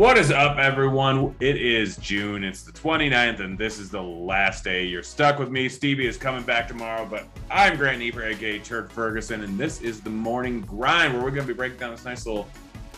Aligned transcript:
What 0.00 0.16
is 0.16 0.30
up, 0.30 0.56
everyone? 0.56 1.36
It 1.40 1.58
is 1.58 1.98
June. 1.98 2.42
It's 2.42 2.62
the 2.62 2.72
29th, 2.72 3.40
and 3.40 3.58
this 3.58 3.78
is 3.78 3.90
the 3.90 4.00
last 4.00 4.64
day. 4.64 4.86
You're 4.86 5.02
stuck 5.02 5.38
with 5.38 5.50
me. 5.50 5.68
Stevie 5.68 6.06
is 6.06 6.16
coming 6.16 6.42
back 6.42 6.66
tomorrow, 6.66 7.04
but 7.04 7.26
I'm 7.50 7.76
Grant 7.76 7.98
Nieper, 7.98 8.24
aka 8.24 8.58
Turk 8.60 8.90
Ferguson, 8.90 9.44
and 9.44 9.58
this 9.58 9.82
is 9.82 10.00
the 10.00 10.08
morning 10.08 10.62
grind 10.62 11.12
where 11.12 11.22
we're 11.22 11.30
going 11.30 11.46
to 11.46 11.52
be 11.52 11.54
breaking 11.54 11.80
down 11.80 11.90
this 11.90 12.06
nice 12.06 12.24
little 12.24 12.48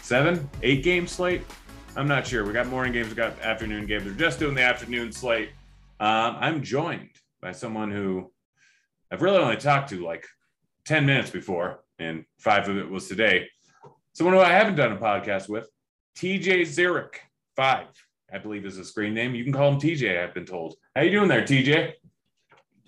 seven, 0.01 0.49
eight 0.63 0.85
game 0.85 1.09
slate. 1.09 1.43
I'm 1.97 2.07
not 2.07 2.25
sure. 2.25 2.45
We 2.45 2.53
got 2.53 2.69
morning 2.69 2.93
games, 2.93 3.09
we 3.09 3.17
got 3.17 3.37
afternoon 3.41 3.87
games. 3.87 4.05
We're 4.05 4.13
just 4.13 4.39
doing 4.39 4.55
the 4.55 4.63
afternoon 4.63 5.11
slate. 5.11 5.49
Um, 5.99 6.37
I'm 6.39 6.63
joined 6.63 7.11
by 7.41 7.51
someone 7.51 7.91
who 7.91 8.31
I've 9.11 9.23
really 9.23 9.39
only 9.39 9.57
talked 9.57 9.89
to 9.91 10.05
like 10.05 10.25
10 10.85 11.05
minutes 11.05 11.31
before, 11.31 11.81
and 11.99 12.25
five 12.39 12.69
of 12.69 12.77
it 12.77 12.89
was 12.89 13.09
today. 13.09 13.49
Someone 14.13 14.37
who 14.37 14.41
I 14.41 14.51
haven't 14.51 14.77
done 14.77 14.93
a 14.93 14.97
podcast 14.97 15.49
with. 15.49 15.69
TJ 16.17 16.67
Zurich, 16.67 17.21
five, 17.57 17.87
I 18.33 18.39
believe 18.39 18.65
is 18.65 18.79
a 18.79 18.85
screen 18.85 19.15
name. 19.15 19.35
You 19.35 19.45
can 19.45 19.53
call 19.53 19.73
him 19.73 19.81
TJ, 19.81 20.23
I've 20.23 20.35
been 20.35 20.47
told. 20.47 20.75
How 20.95 21.03
you 21.03 21.11
doing 21.11 21.29
there, 21.29 21.43
TJ? 21.43 21.93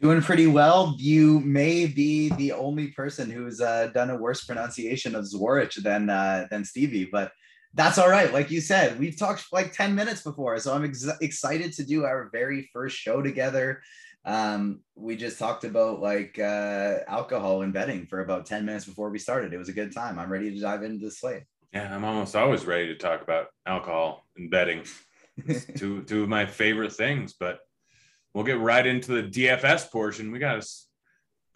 Doing 0.00 0.22
pretty 0.22 0.47
well. 0.47 0.94
You 0.98 1.41
may 1.41 1.86
be 1.86 2.28
the 2.30 2.52
only 2.52 2.89
person 2.89 3.30
who's 3.30 3.61
uh, 3.61 3.89
done 3.95 4.11
a 4.11 4.17
worse 4.17 4.45
pronunciation 4.45 5.14
of 5.14 5.25
Zworich 5.25 5.83
than 5.83 6.11
uh, 6.11 6.47
than 6.50 6.64
Stevie, 6.64 7.08
but 7.11 7.33
that's 7.75 7.98
all 7.98 8.08
right. 8.08 8.33
Like 8.33 8.50
you 8.50 8.61
said, 8.61 8.98
we've 8.98 9.19
talked 9.19 9.52
like 9.52 9.72
10 9.72 9.95
minutes 9.95 10.22
before, 10.22 10.58
so 10.58 10.75
I'm 10.75 10.84
ex- 10.84 11.08
excited 11.20 11.72
to 11.75 11.84
do 11.84 12.05
our 12.05 12.28
very 12.33 12.69
first 12.72 12.97
show 12.97 13.22
together. 13.22 13.83
Um, 14.25 14.80
we 14.95 15.17
just 15.17 15.39
talked 15.39 15.64
about 15.64 16.00
like 16.00 16.39
uh, 16.39 16.98
alcohol 17.08 17.62
and 17.62 17.72
betting 17.72 18.06
for 18.06 18.20
about 18.20 18.47
10 18.47 18.64
minutes 18.64 18.84
before 18.84 19.11
we 19.11 19.19
started. 19.19 19.52
It 19.52 19.58
was 19.58 19.68
a 19.68 19.74
good 19.74 19.92
time. 19.92 20.18
I'm 20.18 20.30
ready 20.30 20.55
to 20.55 20.61
dive 20.61 20.83
into 20.83 21.05
the 21.05 21.11
slate. 21.11 21.42
Yeah, 21.74 21.92
I'm 21.92 22.05
almost 22.05 22.36
always 22.36 22.64
ready 22.67 22.86
to 22.86 22.95
talk 22.95 23.20
about 23.23 23.48
alcohol 23.67 24.24
and 24.36 24.48
betting. 24.48 24.85
It's 25.36 25.67
two 25.77 26.02
two 26.07 26.23
of 26.23 26.29
my 26.29 26.46
favorite 26.46 26.92
things, 26.92 27.35
but 27.39 27.58
we'll 28.33 28.45
get 28.45 28.61
right 28.61 28.86
into 28.86 29.20
the 29.20 29.29
DFS 29.29 29.90
portion. 29.90 30.30
We 30.30 30.39
got 30.39 30.63
a 30.63 30.67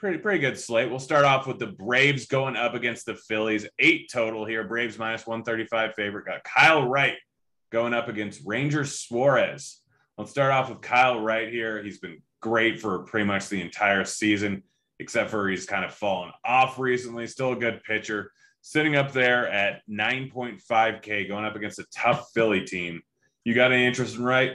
pretty 0.00 0.18
pretty 0.18 0.40
good 0.40 0.58
slate. 0.58 0.90
We'll 0.90 0.98
start 0.98 1.24
off 1.24 1.46
with 1.46 1.60
the 1.60 1.68
Braves 1.68 2.26
going 2.26 2.56
up 2.56 2.74
against 2.74 3.06
the 3.06 3.14
Phillies. 3.14 3.68
Eight 3.78 4.10
total 4.12 4.44
here. 4.44 4.64
Braves 4.64 4.98
minus 4.98 5.24
135 5.24 5.94
favorite. 5.94 6.26
Got 6.26 6.42
Kyle 6.42 6.88
Wright 6.88 7.14
going 7.70 7.94
up 7.94 8.08
against 8.08 8.42
Ranger 8.44 8.84
Suarez. 8.84 9.80
Let's 10.16 10.32
start 10.32 10.50
off 10.50 10.68
with 10.68 10.80
Kyle 10.80 11.20
Wright 11.20 11.48
here. 11.48 11.80
He's 11.80 12.00
been 12.00 12.20
great 12.42 12.80
for 12.80 13.04
pretty 13.04 13.26
much 13.26 13.48
the 13.48 13.60
entire 13.60 14.04
season, 14.04 14.64
except 14.98 15.30
for 15.30 15.48
he's 15.48 15.64
kind 15.64 15.84
of 15.84 15.94
fallen 15.94 16.32
off 16.44 16.76
recently. 16.76 17.28
Still 17.28 17.52
a 17.52 17.56
good 17.56 17.84
pitcher 17.84 18.32
sitting 18.60 18.96
up 18.96 19.12
there 19.12 19.48
at 19.48 19.82
9.5K 19.90 21.28
going 21.28 21.44
up 21.44 21.56
against 21.56 21.78
a 21.78 21.86
tough 21.94 22.28
Philly 22.34 22.64
team. 22.64 23.00
You 23.44 23.54
got 23.54 23.72
any 23.72 23.86
interest 23.86 24.16
in 24.16 24.24
Wright? 24.24 24.52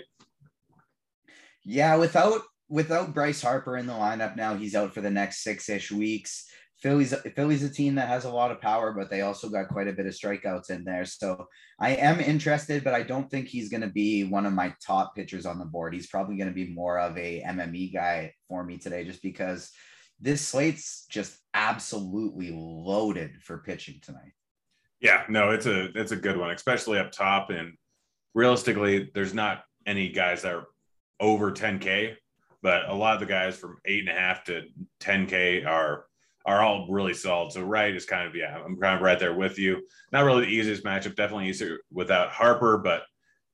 Yeah, 1.66 1.96
without 1.96 2.41
without 2.69 3.14
Bryce 3.14 3.41
Harper 3.41 3.78
in 3.78 3.88
the 3.88 3.94
lineup 3.94 4.36
now, 4.36 4.56
he's 4.56 4.75
out 4.75 4.94
for 4.94 5.02
the 5.02 5.09
next 5.09 5.44
six 5.44 5.69
ish 5.69 5.91
weeks. 5.91 6.46
Philly's 6.84 7.14
Philly's 7.36 7.64
a 7.64 7.69
team 7.69 7.96
that 7.96 8.09
has 8.09 8.25
a 8.25 8.30
lot 8.30 8.52
of 8.52 8.59
power, 8.59 8.91
but 8.91 9.09
they 9.09 9.22
also 9.22 9.47
got 9.47 9.69
quite 9.69 9.88
a 9.88 9.94
bit 9.94 10.06
of 10.06 10.14
strikeouts 10.14 10.70
in 10.70 10.84
there. 10.84 11.06
So 11.06 11.47
I 11.80 11.91
am 11.91 12.20
interested, 12.20 12.84
but 12.84 12.94
I 12.94 13.03
don't 13.03 13.31
think 13.31 13.47
he's 13.47 13.70
going 13.70 13.81
to 13.81 13.90
be 13.90 14.25
one 14.25 14.46
of 14.46 14.52
my 14.52 14.75
top 14.85 15.16
pitchers 15.16 15.46
on 15.46 15.59
the 15.59 15.66
board. 15.66 15.94
He's 15.94 16.08
probably 16.08 16.35
going 16.35 16.50
to 16.50 16.53
be 16.53 16.74
more 16.74 17.00
of 17.00 17.18
a 17.18 17.41
MME 17.47 17.94
guy 17.94 18.34
for 18.50 18.66
me 18.66 18.78
today, 18.78 19.06
just 19.06 19.22
because 19.22 19.72
this 20.23 20.47
slate's 20.47 21.06
just 21.09 21.38
absolutely 21.53 22.51
loaded 22.51 23.44
for 23.44 23.57
pitching 23.57 24.00
tonight. 24.01 24.31
Yeah, 25.01 25.23
no, 25.28 25.51
it's 25.51 25.66
a 25.66 25.89
it's 26.00 26.13
a 26.13 26.17
good 26.17 26.38
one, 26.38 26.50
especially 26.51 26.97
up 26.97 27.11
top. 27.11 27.50
And 27.50 27.73
realistically, 28.34 29.11
there's 29.13 29.34
not 29.34 29.63
any 29.85 30.09
guys 30.09 30.44
that 30.44 30.56
are 30.56 30.67
over 31.19 31.51
10K, 31.51 32.16
but 32.61 32.88
a 32.88 32.94
lot 32.94 33.16
of 33.16 33.19
the 33.19 33.25
guys 33.25 33.57
from 33.57 33.78
eight 33.85 34.00
and 34.00 34.09
a 34.09 34.19
half 34.19 34.45
to 34.45 34.63
10K 35.01 35.67
are 35.67 36.06
are 36.45 36.61
all 36.61 36.88
really 36.90 37.13
solid. 37.13 37.51
So 37.51 37.61
Wright 37.61 37.94
is 37.94 38.05
kind 38.05 38.25
of 38.25 38.34
yeah, 38.34 38.57
I'm 38.66 38.78
kind 38.79 38.95
of 38.95 39.01
right 39.01 39.19
there 39.19 39.34
with 39.34 39.59
you. 39.59 39.81
Not 40.13 40.23
really 40.23 40.45
the 40.45 40.51
easiest 40.51 40.85
matchup, 40.85 41.17
definitely 41.17 41.50
easier 41.50 41.79
without 41.91 42.31
Harper, 42.31 42.78
but 42.78 43.03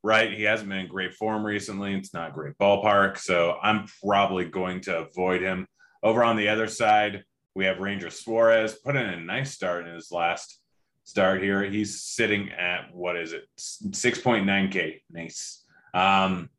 Wright, 0.04 0.32
he 0.32 0.44
hasn't 0.44 0.70
been 0.70 0.80
in 0.80 0.88
great 0.88 1.16
form 1.16 1.44
recently. 1.44 1.96
It's 1.96 2.14
not 2.14 2.30
a 2.30 2.34
great 2.34 2.58
ballpark, 2.60 3.18
so 3.18 3.58
I'm 3.62 3.88
probably 4.04 4.46
going 4.46 4.82
to 4.82 5.00
avoid 5.00 5.42
him. 5.42 5.66
Over 6.02 6.24
on 6.24 6.38
the 6.38 6.50
other 6.50 6.68
side, 6.68 7.24
we 7.56 7.66
have 7.66 7.80
Ranger 7.80 8.10
Suarez 8.10 8.74
put 8.74 8.96
in 8.96 9.06
a 9.06 9.20
nice 9.20 9.52
start 9.52 9.88
in 9.88 9.94
his 9.94 10.12
last 10.12 10.60
start 11.04 11.42
here. 11.42 11.64
He's 11.64 12.02
sitting 12.02 12.52
at 12.52 12.94
what 12.94 13.18
is 13.18 13.34
it, 13.34 13.44
6.9K. 13.58 15.02
Nice. 15.12 15.66
Um, 15.94 16.50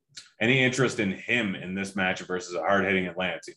any 0.41 0.63
interest 0.63 1.01
in 1.01 1.13
him 1.13 1.55
in 1.55 1.75
this 1.75 1.95
match 1.95 2.21
versus 2.21 2.55
a 2.55 2.61
hard 2.61 2.85
hitting 2.85 3.07
Atlanta 3.07 3.41
team? 3.41 3.55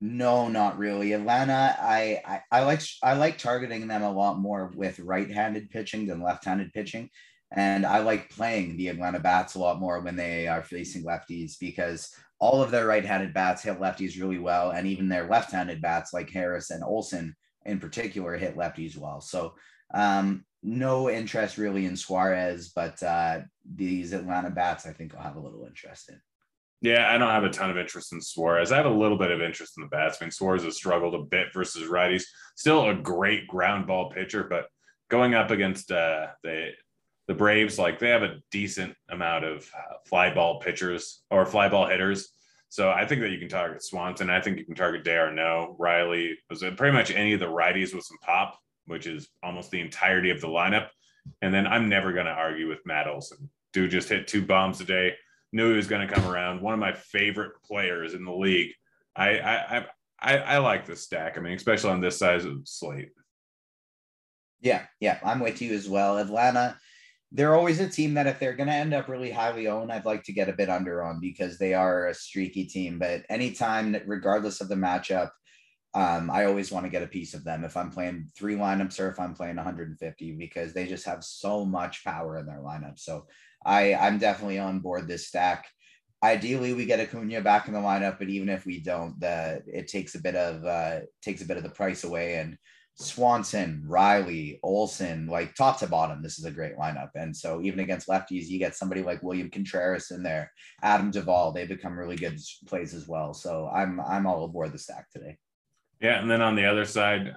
No, 0.00 0.48
not 0.48 0.78
really. 0.78 1.12
Atlanta, 1.12 1.76
I, 1.78 2.22
I 2.24 2.40
I 2.50 2.62
like 2.62 2.80
I 3.02 3.12
like 3.12 3.36
targeting 3.36 3.86
them 3.86 4.02
a 4.02 4.10
lot 4.10 4.38
more 4.38 4.72
with 4.74 4.98
right-handed 4.98 5.68
pitching 5.68 6.06
than 6.06 6.22
left-handed 6.22 6.72
pitching. 6.72 7.10
And 7.52 7.84
I 7.84 7.98
like 7.98 8.30
playing 8.30 8.76
the 8.76 8.88
Atlanta 8.88 9.20
bats 9.20 9.56
a 9.56 9.58
lot 9.58 9.78
more 9.78 10.00
when 10.00 10.16
they 10.16 10.46
are 10.46 10.62
facing 10.62 11.04
lefties 11.04 11.58
because 11.58 12.14
all 12.40 12.62
of 12.62 12.70
their 12.70 12.86
right-handed 12.86 13.34
bats 13.34 13.62
hit 13.62 13.78
lefties 13.78 14.18
really 14.18 14.38
well. 14.38 14.70
And 14.70 14.86
even 14.86 15.08
their 15.08 15.28
left-handed 15.28 15.80
bats 15.80 16.12
like 16.12 16.30
Harris 16.30 16.70
and 16.70 16.82
Olson 16.82 17.36
in 17.66 17.78
particular 17.78 18.36
hit 18.36 18.56
lefties 18.56 18.96
well. 18.96 19.20
So 19.20 19.54
um, 19.94 20.44
no 20.62 21.10
interest 21.10 21.58
really 21.58 21.84
in 21.86 21.96
Suarez, 21.96 22.72
but 22.74 23.02
uh, 23.02 23.40
these 23.74 24.12
Atlanta 24.12 24.50
bats, 24.50 24.86
I 24.86 24.92
think 24.92 25.14
I'll 25.14 25.22
have 25.22 25.36
a 25.36 25.40
little 25.40 25.66
interest 25.66 26.08
in. 26.08 26.20
Yeah, 26.82 27.12
I 27.12 27.18
don't 27.18 27.28
have 27.28 27.44
a 27.44 27.50
ton 27.50 27.68
of 27.68 27.76
interest 27.76 28.14
in 28.14 28.22
Suarez. 28.22 28.72
I 28.72 28.76
have 28.78 28.86
a 28.86 28.90
little 28.90 29.18
bit 29.18 29.30
of 29.30 29.42
interest 29.42 29.74
in 29.76 29.82
the 29.82 29.90
bats. 29.90 30.16
I 30.18 30.24
mean, 30.24 30.30
Suarez 30.30 30.64
has 30.64 30.76
struggled 30.76 31.14
a 31.14 31.22
bit 31.24 31.48
versus 31.52 31.90
righties. 31.90 32.24
Still 32.56 32.88
a 32.88 32.94
great 32.94 33.46
ground 33.46 33.86
ball 33.86 34.10
pitcher, 34.10 34.44
but 34.44 34.64
going 35.10 35.34
up 35.34 35.50
against 35.50 35.92
uh, 35.92 36.28
the 36.42 36.70
the 37.30 37.34
Braves, 37.34 37.78
like 37.78 38.00
they 38.00 38.08
have 38.08 38.24
a 38.24 38.42
decent 38.50 38.92
amount 39.08 39.44
of 39.44 39.58
uh, 39.72 39.98
fly 40.04 40.34
ball 40.34 40.58
pitchers 40.58 41.22
or 41.30 41.46
fly 41.46 41.68
ball 41.68 41.86
hitters. 41.86 42.30
So 42.70 42.90
I 42.90 43.06
think 43.06 43.20
that 43.20 43.30
you 43.30 43.38
can 43.38 43.48
target 43.48 43.84
Swanson. 43.84 44.28
I 44.28 44.40
think 44.40 44.58
you 44.58 44.64
can 44.64 44.74
target 44.74 45.04
d'Arnaud, 45.04 45.76
Riley, 45.78 46.36
was 46.50 46.64
pretty 46.76 46.90
much 46.90 47.12
any 47.12 47.32
of 47.32 47.38
the 47.38 47.46
righties 47.46 47.94
with 47.94 48.02
some 48.02 48.18
pop, 48.20 48.58
which 48.86 49.06
is 49.06 49.28
almost 49.44 49.70
the 49.70 49.80
entirety 49.80 50.30
of 50.30 50.40
the 50.40 50.48
lineup. 50.48 50.88
And 51.40 51.54
then 51.54 51.68
I'm 51.68 51.88
never 51.88 52.12
going 52.12 52.26
to 52.26 52.32
argue 52.32 52.68
with 52.68 52.84
Matt 52.84 53.06
Olson. 53.06 53.48
Dude 53.72 53.92
just 53.92 54.08
hit 54.08 54.26
two 54.26 54.44
bombs 54.44 54.80
a 54.80 54.84
day. 54.84 55.14
Knew 55.52 55.70
he 55.70 55.76
was 55.76 55.86
going 55.86 56.04
to 56.04 56.12
come 56.12 56.28
around. 56.28 56.60
One 56.60 56.74
of 56.74 56.80
my 56.80 56.94
favorite 56.94 57.62
players 57.62 58.14
in 58.14 58.24
the 58.24 58.34
league. 58.34 58.72
I 59.14 59.38
I 59.38 59.86
I, 60.20 60.36
I 60.38 60.58
like 60.58 60.84
this 60.84 61.04
stack. 61.04 61.38
I 61.38 61.40
mean, 61.40 61.52
especially 61.52 61.90
on 61.90 62.00
this 62.00 62.18
size 62.18 62.44
of 62.44 62.62
slate. 62.64 63.10
Yeah, 64.60 64.82
yeah, 64.98 65.20
I'm 65.24 65.38
with 65.38 65.62
you 65.62 65.72
as 65.74 65.88
well. 65.88 66.18
Atlanta, 66.18 66.76
they're 67.32 67.54
always 67.54 67.78
a 67.80 67.88
team 67.88 68.14
that 68.14 68.26
if 68.26 68.38
they're 68.40 68.56
going 68.56 68.68
to 68.68 68.74
end 68.74 68.92
up 68.92 69.08
really 69.08 69.30
highly 69.30 69.68
owned, 69.68 69.92
I'd 69.92 70.04
like 70.04 70.24
to 70.24 70.32
get 70.32 70.48
a 70.48 70.52
bit 70.52 70.68
under 70.68 71.02
on 71.02 71.20
because 71.20 71.58
they 71.58 71.74
are 71.74 72.08
a 72.08 72.14
streaky 72.14 72.64
team. 72.64 72.98
But 72.98 73.24
anytime, 73.28 73.96
regardless 74.06 74.60
of 74.60 74.68
the 74.68 74.74
matchup, 74.74 75.30
um, 75.94 76.30
I 76.30 76.44
always 76.44 76.70
want 76.70 76.86
to 76.86 76.90
get 76.90 77.02
a 77.02 77.08
piece 77.08 77.34
of 77.34 77.44
them 77.44 77.64
if 77.64 77.76
I'm 77.76 77.90
playing 77.90 78.28
three 78.36 78.54
lineups 78.54 79.00
or 79.00 79.08
if 79.08 79.18
I'm 79.18 79.34
playing 79.34 79.56
150 79.56 80.32
because 80.32 80.72
they 80.72 80.86
just 80.86 81.06
have 81.06 81.24
so 81.24 81.64
much 81.64 82.04
power 82.04 82.38
in 82.38 82.46
their 82.46 82.60
lineup. 82.60 82.98
So 82.98 83.26
I, 83.64 83.94
I'm 83.94 84.18
definitely 84.18 84.58
on 84.58 84.80
board 84.80 85.06
this 85.06 85.28
stack. 85.28 85.66
Ideally, 86.22 86.74
we 86.74 86.84
get 86.84 87.00
Acuna 87.00 87.40
back 87.40 87.66
in 87.66 87.74
the 87.74 87.80
lineup, 87.80 88.18
but 88.18 88.28
even 88.28 88.48
if 88.48 88.66
we 88.66 88.80
don't, 88.80 89.18
the 89.18 89.62
it 89.66 89.88
takes 89.88 90.14
a 90.14 90.20
bit 90.20 90.34
of 90.34 90.64
uh, 90.64 91.00
takes 91.22 91.42
a 91.42 91.46
bit 91.46 91.56
of 91.56 91.62
the 91.62 91.70
price 91.70 92.04
away. 92.04 92.34
And 92.34 92.58
Swanson, 92.94 93.82
Riley, 93.86 94.60
Olson, 94.62 95.26
like 95.26 95.54
top 95.54 95.78
to 95.78 95.86
bottom, 95.86 96.22
this 96.22 96.38
is 96.38 96.44
a 96.44 96.50
great 96.50 96.76
lineup. 96.76 97.10
And 97.14 97.34
so 97.34 97.62
even 97.62 97.80
against 97.80 98.08
lefties, 98.08 98.48
you 98.48 98.58
get 98.58 98.76
somebody 98.76 99.02
like 99.02 99.22
William 99.22 99.50
Contreras 99.50 100.10
in 100.10 100.22
there, 100.22 100.52
Adam 100.82 101.10
Duvall, 101.10 101.52
they 101.52 101.66
become 101.66 101.98
really 101.98 102.16
good 102.16 102.38
plays 102.66 102.94
as 102.94 103.08
well. 103.08 103.32
So 103.32 103.70
I'm 103.72 104.00
I'm 104.00 104.26
all 104.26 104.44
aboard 104.44 104.72
the 104.72 104.78
stack 104.78 105.10
today. 105.10 105.38
Yeah, 106.00 106.20
and 106.20 106.30
then 106.30 106.42
on 106.42 106.56
the 106.56 106.66
other 106.66 106.84
side, 106.84 107.34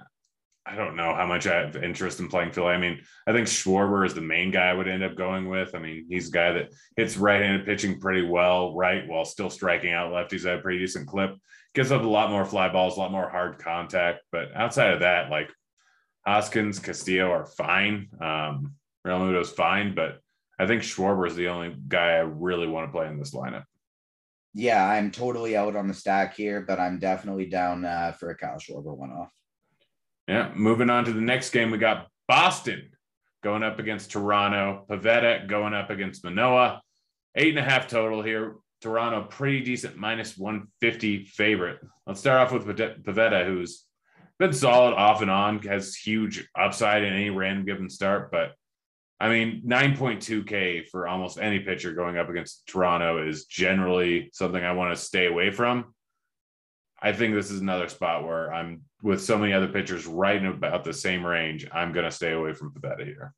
I 0.66 0.76
don't 0.76 0.96
know 0.96 1.14
how 1.14 1.26
much 1.26 1.46
I 1.46 1.56
have 1.56 1.76
interest 1.76 2.20
in 2.20 2.28
playing 2.28 2.52
Philly. 2.52 2.68
I 2.68 2.78
mean, 2.78 3.00
I 3.26 3.32
think 3.32 3.46
Schwarber 3.46 4.06
is 4.06 4.14
the 4.14 4.22
main 4.22 4.50
guy 4.50 4.70
I 4.70 4.72
would 4.72 4.88
end 4.88 5.04
up 5.04 5.14
going 5.14 5.48
with. 5.48 5.74
I 5.74 5.78
mean, 5.78 6.06
he's 6.08 6.28
a 6.28 6.32
guy 6.32 6.52
that 6.52 6.72
hits 6.96 7.18
right-handed 7.18 7.66
pitching 7.66 8.00
pretty 8.00 8.26
well, 8.26 8.74
right, 8.74 9.06
while 9.06 9.26
still 9.26 9.50
striking 9.50 9.92
out 9.92 10.12
lefties 10.12 10.46
at 10.46 10.58
a 10.58 10.62
pretty 10.62 10.78
decent 10.78 11.06
clip. 11.06 11.36
Gives 11.74 11.92
up 11.92 12.02
a 12.02 12.06
lot 12.06 12.30
more 12.30 12.44
fly 12.44 12.68
balls, 12.68 12.96
a 12.96 13.00
lot 13.00 13.12
more 13.12 13.28
hard 13.28 13.58
contact. 13.58 14.20
But 14.30 14.54
outside 14.54 14.92
of 14.92 15.00
that, 15.00 15.30
like 15.30 15.50
Hoskins, 16.26 16.78
Castillo 16.78 17.30
are 17.30 17.46
fine. 17.46 18.08
Um, 18.20 18.74
Real 19.04 19.18
Realmuto's 19.18 19.50
fine, 19.50 19.94
but 19.94 20.20
I 20.58 20.66
think 20.66 20.82
Schwarber 20.82 21.26
is 21.26 21.34
the 21.34 21.48
only 21.48 21.76
guy 21.88 22.12
I 22.12 22.20
really 22.20 22.68
want 22.68 22.88
to 22.88 22.92
play 22.92 23.08
in 23.08 23.18
this 23.18 23.34
lineup 23.34 23.64
yeah, 24.54 24.86
I'm 24.88 25.10
totally 25.10 25.56
out 25.56 25.74
on 25.74 25.88
the 25.88 25.94
stack 25.94 26.36
here, 26.36 26.60
but 26.60 26.78
I'm 26.78 27.00
definitely 27.00 27.46
down 27.46 27.84
uh, 27.84 28.12
for 28.12 28.30
a 28.30 28.36
Kyle 28.36 28.56
Schwarber 28.56 28.96
one 28.96 29.10
off. 29.10 29.30
Yeah, 30.28 30.52
moving 30.54 30.88
on 30.88 31.04
to 31.04 31.12
the 31.12 31.20
next 31.20 31.50
game, 31.50 31.70
we 31.72 31.78
got 31.78 32.06
Boston 32.28 32.90
going 33.42 33.64
up 33.64 33.80
against 33.80 34.12
Toronto, 34.12 34.86
Pivetta 34.88 35.48
going 35.48 35.74
up 35.74 35.90
against 35.90 36.24
Manoah. 36.24 36.80
Eight 37.34 37.48
and 37.48 37.58
a 37.58 37.68
half 37.68 37.88
total 37.88 38.22
here. 38.22 38.54
Toronto, 38.84 39.22
pretty 39.22 39.62
decent 39.62 39.96
minus 39.96 40.36
150 40.36 41.24
favorite. 41.24 41.80
Let's 42.06 42.20
start 42.20 42.40
off 42.40 42.52
with 42.52 42.66
Pivetta, 42.66 43.46
who's 43.46 43.86
been 44.38 44.52
solid 44.52 44.92
off 44.92 45.22
and 45.22 45.30
on, 45.30 45.58
has 45.62 45.96
huge 45.96 46.46
upside 46.54 47.02
in 47.02 47.14
any 47.14 47.30
random 47.30 47.64
given 47.64 47.88
start, 47.88 48.30
but 48.30 48.52
I 49.18 49.30
mean, 49.30 49.62
9.2K 49.66 50.88
for 50.88 51.08
almost 51.08 51.38
any 51.38 51.60
pitcher 51.60 51.94
going 51.94 52.18
up 52.18 52.28
against 52.28 52.66
Toronto 52.66 53.26
is 53.26 53.46
generally 53.46 54.28
something 54.34 54.62
I 54.62 54.72
want 54.72 54.94
to 54.94 55.02
stay 55.02 55.28
away 55.28 55.50
from. 55.50 55.94
I 57.00 57.14
think 57.14 57.34
this 57.34 57.50
is 57.50 57.62
another 57.62 57.88
spot 57.88 58.26
where 58.26 58.52
I'm 58.52 58.82
with 59.02 59.22
so 59.22 59.38
many 59.38 59.54
other 59.54 59.68
pitchers 59.68 60.06
right 60.06 60.36
in 60.36 60.44
about 60.44 60.84
the 60.84 60.92
same 60.92 61.24
range. 61.24 61.66
I'm 61.72 61.92
going 61.92 62.04
to 62.04 62.10
stay 62.10 62.32
away 62.32 62.52
from 62.52 62.74
Pivetta 62.74 63.06
here. 63.06 63.32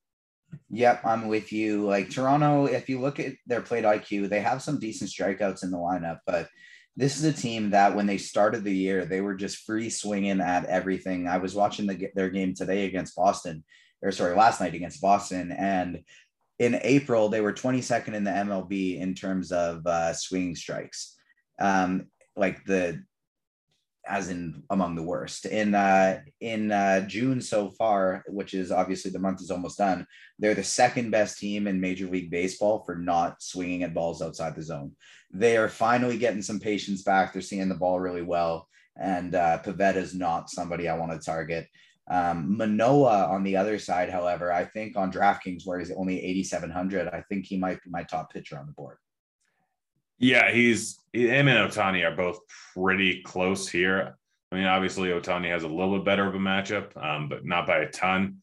Yep, 0.70 1.04
I'm 1.04 1.28
with 1.28 1.52
you. 1.52 1.84
Like 1.84 2.10
Toronto, 2.10 2.66
if 2.66 2.88
you 2.88 3.00
look 3.00 3.20
at 3.20 3.34
their 3.46 3.60
plate 3.62 3.84
IQ, 3.84 4.28
they 4.28 4.40
have 4.40 4.62
some 4.62 4.78
decent 4.78 5.10
strikeouts 5.10 5.62
in 5.62 5.70
the 5.70 5.78
lineup, 5.78 6.18
but 6.26 6.48
this 6.96 7.18
is 7.18 7.24
a 7.24 7.32
team 7.32 7.70
that 7.70 7.94
when 7.94 8.06
they 8.06 8.18
started 8.18 8.64
the 8.64 8.74
year, 8.74 9.04
they 9.04 9.20
were 9.20 9.34
just 9.34 9.64
free 9.64 9.90
swinging 9.90 10.40
at 10.40 10.64
everything. 10.64 11.28
I 11.28 11.38
was 11.38 11.54
watching 11.54 11.86
the, 11.86 12.08
their 12.14 12.30
game 12.30 12.54
today 12.54 12.86
against 12.86 13.14
Boston 13.14 13.64
or 14.02 14.12
sorry, 14.12 14.34
last 14.34 14.60
night 14.60 14.74
against 14.74 15.00
Boston. 15.00 15.52
And 15.52 16.02
in 16.58 16.78
April, 16.82 17.28
they 17.28 17.40
were 17.40 17.52
22nd 17.52 18.14
in 18.14 18.24
the 18.24 18.30
MLB 18.30 18.98
in 19.00 19.14
terms 19.14 19.52
of 19.52 19.86
uh, 19.86 20.12
swinging 20.12 20.56
strikes, 20.56 21.16
um, 21.58 22.06
like 22.36 22.64
the 22.64 23.02
as 24.08 24.30
in 24.30 24.62
among 24.70 24.94
the 24.94 25.02
worst. 25.02 25.46
In 25.46 25.74
uh, 25.74 26.20
in 26.40 26.72
uh, 26.72 27.06
June 27.06 27.40
so 27.40 27.70
far, 27.70 28.24
which 28.28 28.54
is 28.54 28.72
obviously 28.72 29.10
the 29.10 29.18
month 29.18 29.40
is 29.40 29.50
almost 29.50 29.78
done, 29.78 30.06
they're 30.38 30.54
the 30.54 30.64
second 30.64 31.10
best 31.10 31.38
team 31.38 31.66
in 31.66 31.80
Major 31.80 32.06
League 32.06 32.30
Baseball 32.30 32.82
for 32.84 32.96
not 32.96 33.42
swinging 33.42 33.82
at 33.82 33.94
balls 33.94 34.22
outside 34.22 34.54
the 34.54 34.62
zone. 34.62 34.92
They 35.32 35.56
are 35.56 35.68
finally 35.68 36.18
getting 36.18 36.42
some 36.42 36.60
patience 36.60 37.02
back. 37.02 37.32
They're 37.32 37.42
seeing 37.42 37.68
the 37.68 37.74
ball 37.74 38.00
really 38.00 38.22
well, 38.22 38.68
and 38.96 39.34
uh, 39.34 39.60
is 39.66 40.14
not 40.14 40.50
somebody 40.50 40.88
I 40.88 40.96
want 40.96 41.12
to 41.12 41.18
target. 41.18 41.68
Um, 42.08 42.56
Manoah 42.56 43.26
on 43.26 43.42
the 43.42 43.56
other 43.56 43.78
side, 43.78 44.10
however, 44.10 44.52
I 44.52 44.64
think 44.64 44.96
on 44.96 45.10
DraftKings, 45.10 45.66
where 45.66 45.78
he's 45.78 45.90
only 45.90 46.22
8,700, 46.22 47.08
I 47.08 47.22
think 47.28 47.46
he 47.46 47.58
might 47.58 47.82
be 47.82 47.90
my 47.90 48.04
top 48.04 48.32
pitcher 48.32 48.58
on 48.58 48.66
the 48.66 48.72
board. 48.72 48.98
Yeah, 50.18 50.50
he's 50.50 50.98
him 51.12 51.48
and 51.48 51.70
Ohtani 51.70 52.04
are 52.04 52.16
both 52.16 52.38
pretty 52.74 53.22
close 53.22 53.68
here. 53.68 54.16
I 54.50 54.56
mean, 54.56 54.64
obviously, 54.64 55.08
Ohtani 55.08 55.50
has 55.50 55.64
a 55.64 55.68
little 55.68 55.96
bit 55.96 56.04
better 56.04 56.26
of 56.26 56.34
a 56.34 56.38
matchup, 56.38 56.96
um, 57.02 57.28
but 57.28 57.44
not 57.44 57.66
by 57.66 57.78
a 57.78 57.90
ton. 57.90 58.42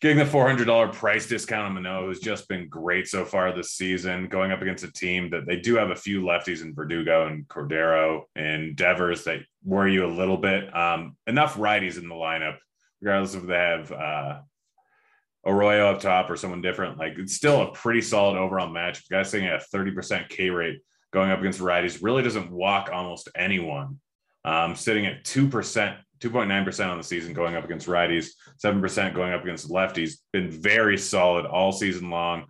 Getting 0.00 0.18
the 0.18 0.24
$400 0.24 0.92
price 0.92 1.26
discount 1.26 1.66
on 1.66 1.74
Manoah, 1.74 2.06
who's 2.06 2.20
just 2.20 2.48
been 2.48 2.68
great 2.68 3.08
so 3.08 3.24
far 3.24 3.52
this 3.52 3.72
season, 3.72 4.28
going 4.28 4.52
up 4.52 4.62
against 4.62 4.84
a 4.84 4.92
team 4.92 5.30
that 5.30 5.46
they 5.46 5.56
do 5.56 5.74
have 5.76 5.90
a 5.90 5.96
few 5.96 6.22
lefties 6.22 6.62
in 6.62 6.74
Verdugo 6.74 7.26
and 7.26 7.48
Cordero 7.48 8.22
and 8.36 8.76
Devers 8.76 9.24
that 9.24 9.40
worry 9.64 9.94
you 9.94 10.06
a 10.06 10.06
little 10.06 10.36
bit. 10.36 10.74
Um, 10.76 11.16
enough 11.26 11.56
righties 11.56 11.98
in 11.98 12.08
the 12.08 12.14
lineup 12.14 12.58
regardless 13.00 13.34
if 13.34 13.46
they 13.46 13.54
have 13.54 13.92
uh, 13.92 14.38
Arroyo 15.46 15.90
up 15.90 16.00
top 16.00 16.28
or 16.28 16.36
someone 16.36 16.60
different. 16.60 16.98
Like 16.98 17.18
it's 17.18 17.34
still 17.34 17.62
a 17.62 17.72
pretty 17.72 18.02
solid 18.02 18.36
overall 18.36 18.68
match. 18.68 19.06
The 19.06 19.14
guy's 19.14 19.30
sitting 19.30 19.46
at 19.46 19.62
a 19.62 19.76
30% 19.76 20.28
K 20.28 20.50
rate 20.50 20.80
going 21.12 21.30
up 21.30 21.38
against 21.38 21.60
righties 21.60 22.02
really 22.02 22.22
doesn't 22.22 22.50
walk 22.50 22.90
almost 22.92 23.28
anyone. 23.36 24.00
Um, 24.44 24.74
sitting 24.76 25.06
at 25.06 25.24
2%, 25.24 25.50
2.9% 26.20 26.88
on 26.88 26.98
the 26.98 27.04
season 27.04 27.32
going 27.32 27.56
up 27.56 27.64
against 27.64 27.86
righties, 27.86 28.30
7% 28.62 29.14
going 29.14 29.32
up 29.32 29.42
against 29.42 29.70
lefties. 29.70 30.18
Been 30.32 30.50
very 30.50 30.98
solid 30.98 31.46
all 31.46 31.72
season 31.72 32.10
long. 32.10 32.46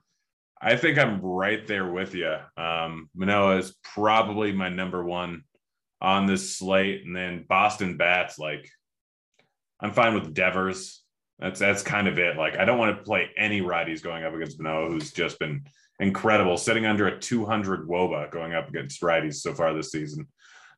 I 0.61 0.77
think 0.77 0.99
I'm 0.99 1.21
right 1.21 1.67
there 1.67 1.91
with 1.91 2.15
you. 2.15 2.35
Um, 2.57 3.11
Manoah 3.15 3.59
is 3.59 3.77
probably 3.83 4.53
my 4.53 4.69
number 4.69 5.05
one 5.05 5.45
on 6.01 6.27
this 6.27 6.57
slate. 6.57 7.05
And 7.05 7.15
then 7.15 7.45
Boston 7.49 7.97
Bats, 7.97 8.39
like 8.39 8.69
I'm 9.81 9.93
fine 9.93 10.15
with 10.15 10.35
Devers. 10.35 11.03
That's 11.39 11.61
that's 11.61 11.83
kind 11.83 12.09
of 12.09 12.19
it. 12.19 12.37
Like 12.37 12.57
I 12.57 12.65
don't 12.65 12.79
want 12.79 12.97
to 12.97 13.03
play 13.03 13.31
any 13.37 13.61
righties 13.61 14.03
going 14.03 14.25
up 14.25 14.35
against 14.35 14.59
Manoah, 14.59 14.89
who's 14.89 15.13
just 15.13 15.39
been 15.39 15.65
incredible, 16.01 16.57
sitting 16.57 16.87
under 16.87 17.09
a 17.09 17.19
200 17.19 17.89
WOBA 17.89 18.31
going 18.31 18.55
up 18.55 18.69
against 18.69 19.03
righties 19.03 19.37
so 19.37 19.55
far 19.55 19.75
this 19.75 19.91
season. 19.91 20.27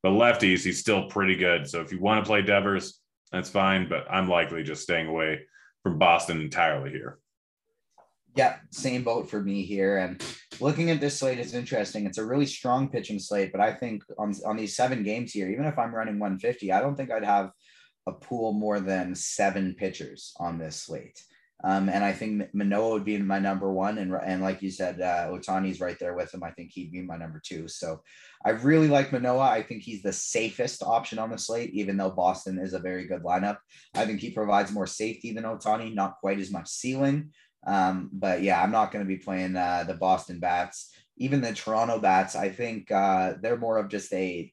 But 0.02 0.10
lefties, 0.10 0.62
he's 0.62 0.78
still 0.78 1.08
pretty 1.08 1.36
good. 1.36 1.68
So 1.68 1.80
if 1.80 1.92
you 1.92 2.00
want 2.00 2.24
to 2.24 2.28
play 2.28 2.42
Devers, 2.42 3.00
that's 3.32 3.50
fine. 3.50 3.88
But 3.88 4.06
I'm 4.10 4.28
likely 4.28 4.62
just 4.62 4.82
staying 4.82 5.06
away 5.06 5.40
from 5.82 5.98
Boston 5.98 6.40
entirely 6.40 6.90
here. 6.90 7.18
Yeah, 8.36 8.56
same 8.70 9.02
boat 9.02 9.28
for 9.28 9.42
me 9.42 9.62
here. 9.64 9.98
And 9.98 10.22
looking 10.60 10.90
at 10.90 11.00
this 11.00 11.18
slate 11.18 11.40
is 11.40 11.54
interesting. 11.54 12.06
It's 12.06 12.18
a 12.18 12.24
really 12.24 12.46
strong 12.46 12.88
pitching 12.88 13.18
slate, 13.18 13.50
but 13.50 13.60
I 13.60 13.72
think 13.72 14.04
on, 14.16 14.32
on 14.46 14.56
these 14.56 14.76
seven 14.76 15.02
games 15.02 15.32
here, 15.32 15.50
even 15.50 15.64
if 15.64 15.76
I'm 15.78 15.94
running 15.94 16.20
150, 16.20 16.70
I 16.70 16.80
don't 16.80 16.94
think 16.94 17.10
I'd 17.10 17.24
have 17.24 17.50
a 18.08 18.12
pool 18.12 18.52
more 18.52 18.80
than 18.80 19.14
seven 19.14 19.74
pitchers 19.74 20.32
on 20.38 20.58
this 20.58 20.76
slate. 20.76 21.22
Um, 21.64 21.88
and 21.88 22.04
I 22.04 22.12
think 22.12 22.54
Manoah 22.54 22.90
would 22.90 23.04
be 23.04 23.18
my 23.18 23.40
number 23.40 23.72
one. 23.72 23.98
And, 23.98 24.14
and 24.24 24.42
like 24.42 24.62
you 24.62 24.70
said, 24.70 25.00
uh, 25.00 25.28
Ohtani's 25.28 25.80
right 25.80 25.98
there 25.98 26.14
with 26.14 26.32
him. 26.32 26.44
I 26.44 26.52
think 26.52 26.70
he'd 26.70 26.92
be 26.92 27.02
my 27.02 27.16
number 27.16 27.40
two. 27.44 27.66
So 27.66 28.00
I 28.44 28.50
really 28.50 28.86
like 28.86 29.12
Manoah. 29.12 29.50
I 29.50 29.62
think 29.62 29.82
he's 29.82 30.02
the 30.02 30.12
safest 30.12 30.84
option 30.84 31.18
on 31.18 31.30
the 31.30 31.38
slate, 31.38 31.70
even 31.74 31.96
though 31.96 32.10
Boston 32.10 32.58
is 32.60 32.74
a 32.74 32.78
very 32.78 33.06
good 33.06 33.24
lineup. 33.24 33.58
I 33.94 34.06
think 34.06 34.20
he 34.20 34.30
provides 34.30 34.70
more 34.70 34.86
safety 34.86 35.32
than 35.32 35.44
Ohtani, 35.44 35.92
not 35.92 36.20
quite 36.20 36.38
as 36.38 36.52
much 36.52 36.68
ceiling. 36.68 37.32
Um, 37.66 38.10
but 38.12 38.42
yeah, 38.42 38.62
I'm 38.62 38.70
not 38.70 38.92
going 38.92 39.04
to 39.04 39.08
be 39.08 39.18
playing 39.18 39.56
uh, 39.56 39.84
the 39.86 39.94
Boston 39.94 40.38
bats. 40.38 40.92
Even 41.16 41.40
the 41.40 41.52
Toronto 41.52 41.98
bats, 41.98 42.36
I 42.36 42.50
think 42.50 42.92
uh, 42.92 43.34
they're 43.42 43.58
more 43.58 43.78
of 43.78 43.88
just 43.88 44.12
a 44.12 44.52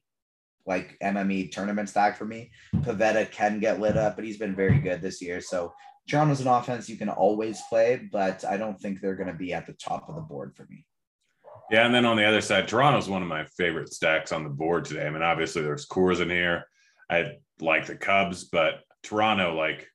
like 0.66 0.96
MME 1.02 1.50
tournament 1.52 1.88
stack 1.88 2.16
for 2.16 2.24
me. 2.24 2.50
Pivetta 2.76 3.30
can 3.30 3.60
get 3.60 3.80
lit 3.80 3.96
up, 3.96 4.16
but 4.16 4.24
he's 4.24 4.38
been 4.38 4.54
very 4.54 4.78
good 4.78 5.00
this 5.00 5.22
year. 5.22 5.40
So 5.40 5.72
Toronto's 6.08 6.40
an 6.40 6.48
offense 6.48 6.88
you 6.88 6.96
can 6.96 7.08
always 7.08 7.60
play, 7.68 8.08
but 8.10 8.44
I 8.44 8.56
don't 8.56 8.78
think 8.80 9.00
they're 9.00 9.16
going 9.16 9.28
to 9.28 9.34
be 9.34 9.52
at 9.52 9.66
the 9.66 9.72
top 9.74 10.08
of 10.08 10.14
the 10.14 10.20
board 10.20 10.54
for 10.56 10.66
me. 10.68 10.86
Yeah, 11.70 11.84
and 11.84 11.94
then 11.94 12.04
on 12.04 12.16
the 12.16 12.24
other 12.24 12.40
side, 12.40 12.68
Toronto's 12.68 13.08
one 13.08 13.22
of 13.22 13.28
my 13.28 13.44
favorite 13.56 13.92
stacks 13.92 14.30
on 14.30 14.44
the 14.44 14.50
board 14.50 14.84
today. 14.84 15.06
I 15.06 15.10
mean, 15.10 15.22
obviously 15.22 15.62
there's 15.62 15.86
Coors 15.86 16.20
in 16.20 16.30
here. 16.30 16.64
I 17.10 17.32
like 17.60 17.86
the 17.86 17.96
Cubs, 17.96 18.44
but 18.44 18.82
Toronto, 19.02 19.54
like 19.54 19.88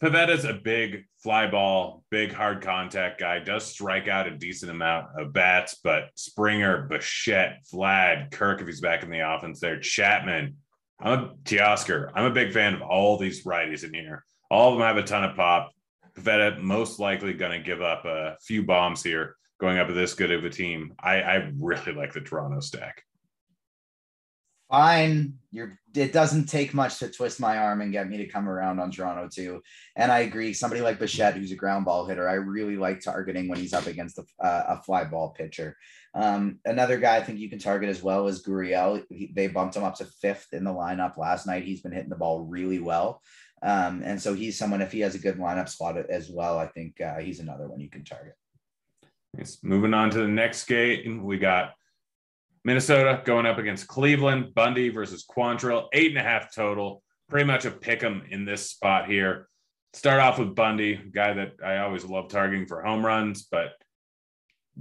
Pivetta's 0.00 0.44
a 0.44 0.54
big 0.54 1.04
fly 1.22 1.46
ball, 1.46 2.02
big 2.10 2.32
hard 2.32 2.62
contact 2.62 3.20
guy, 3.20 3.38
does 3.38 3.66
strike 3.66 4.08
out 4.08 4.26
a 4.26 4.36
decent 4.36 4.70
amount 4.70 5.08
of 5.18 5.32
bats, 5.32 5.78
but 5.82 6.10
Springer, 6.14 6.86
Bichette, 6.88 7.58
Vlad, 7.72 8.30
Kirk, 8.30 8.60
if 8.60 8.66
he's 8.66 8.80
back 8.80 9.02
in 9.02 9.10
the 9.10 9.20
offense 9.20 9.60
there, 9.60 9.78
Chapman, 9.78 10.56
I'm 10.98 11.18
a 11.18 11.34
Teoscar. 11.44 12.10
I'm 12.14 12.24
a 12.24 12.30
big 12.30 12.52
fan 12.52 12.74
of 12.74 12.82
all 12.82 13.16
these 13.16 13.44
righties 13.44 13.84
in 13.84 13.94
here. 13.94 14.24
All 14.50 14.72
of 14.72 14.78
them 14.78 14.86
have 14.86 14.96
a 14.96 15.06
ton 15.06 15.24
of 15.24 15.36
pop. 15.36 15.70
Pivetta 16.14 16.60
most 16.60 16.98
likely 16.98 17.32
going 17.32 17.52
to 17.52 17.64
give 17.64 17.80
up 17.80 18.04
a 18.04 18.36
few 18.42 18.62
bombs 18.62 19.02
here 19.02 19.36
going 19.60 19.78
up 19.78 19.86
with 19.86 19.96
this 19.96 20.14
good 20.14 20.30
of 20.30 20.44
a 20.44 20.50
team. 20.50 20.94
I, 20.98 21.20
I 21.20 21.52
really 21.58 21.92
like 21.92 22.12
the 22.12 22.20
Toronto 22.20 22.60
stack. 22.60 23.04
Fine. 24.70 25.34
You're 25.50 25.79
it 25.94 26.12
doesn't 26.12 26.46
take 26.46 26.72
much 26.72 26.98
to 26.98 27.10
twist 27.10 27.40
my 27.40 27.58
arm 27.58 27.80
and 27.80 27.92
get 27.92 28.08
me 28.08 28.16
to 28.18 28.26
come 28.26 28.48
around 28.48 28.78
on 28.78 28.90
Toronto 28.90 29.28
too. 29.28 29.62
And 29.96 30.12
I 30.12 30.20
agree. 30.20 30.52
Somebody 30.52 30.82
like 30.82 30.98
Bichette, 30.98 31.34
who's 31.34 31.52
a 31.52 31.56
ground 31.56 31.84
ball 31.84 32.06
hitter, 32.06 32.28
I 32.28 32.34
really 32.34 32.76
like 32.76 33.00
targeting 33.00 33.48
when 33.48 33.58
he's 33.58 33.72
up 33.72 33.86
against 33.86 34.18
a, 34.18 34.24
a 34.40 34.82
fly 34.82 35.04
ball 35.04 35.30
pitcher. 35.30 35.76
Um, 36.14 36.58
another 36.64 36.98
guy 36.98 37.16
I 37.16 37.22
think 37.22 37.38
you 37.38 37.50
can 37.50 37.58
target 37.58 37.88
as 37.88 38.02
well 38.02 38.28
is 38.28 38.44
Gurriel. 38.44 39.04
He, 39.10 39.32
they 39.34 39.46
bumped 39.46 39.76
him 39.76 39.84
up 39.84 39.96
to 39.96 40.04
fifth 40.04 40.48
in 40.52 40.64
the 40.64 40.72
lineup 40.72 41.16
last 41.16 41.46
night. 41.46 41.64
He's 41.64 41.82
been 41.82 41.92
hitting 41.92 42.10
the 42.10 42.16
ball 42.16 42.40
really 42.40 42.78
well. 42.78 43.22
Um, 43.62 44.02
and 44.04 44.20
so 44.20 44.32
he's 44.32 44.56
someone, 44.58 44.80
if 44.80 44.92
he 44.92 45.00
has 45.00 45.14
a 45.14 45.18
good 45.18 45.38
lineup 45.38 45.68
spot 45.68 45.96
as 45.96 46.30
well, 46.30 46.58
I 46.58 46.66
think 46.66 47.00
uh, 47.00 47.18
he's 47.18 47.40
another 47.40 47.68
one 47.68 47.80
you 47.80 47.90
can 47.90 48.04
target. 48.04 48.34
Yes. 49.36 49.58
Moving 49.62 49.94
on 49.94 50.10
to 50.10 50.18
the 50.18 50.28
next 50.28 50.64
game, 50.64 51.22
we 51.24 51.38
got 51.38 51.74
Minnesota 52.64 53.22
going 53.24 53.46
up 53.46 53.58
against 53.58 53.88
Cleveland. 53.88 54.54
Bundy 54.54 54.90
versus 54.90 55.24
Quantrill, 55.24 55.88
eight 55.92 56.10
and 56.10 56.18
a 56.18 56.22
half 56.22 56.54
total. 56.54 57.02
Pretty 57.28 57.46
much 57.46 57.64
a 57.64 57.70
pick 57.70 58.02
'em 58.02 58.24
in 58.28 58.44
this 58.44 58.70
spot 58.70 59.08
here. 59.08 59.48
Start 59.92 60.20
off 60.20 60.38
with 60.38 60.54
Bundy, 60.54 60.96
guy 60.96 61.32
that 61.32 61.52
I 61.64 61.78
always 61.78 62.04
love 62.04 62.28
targeting 62.28 62.66
for 62.66 62.82
home 62.82 63.04
runs, 63.04 63.44
but 63.44 63.72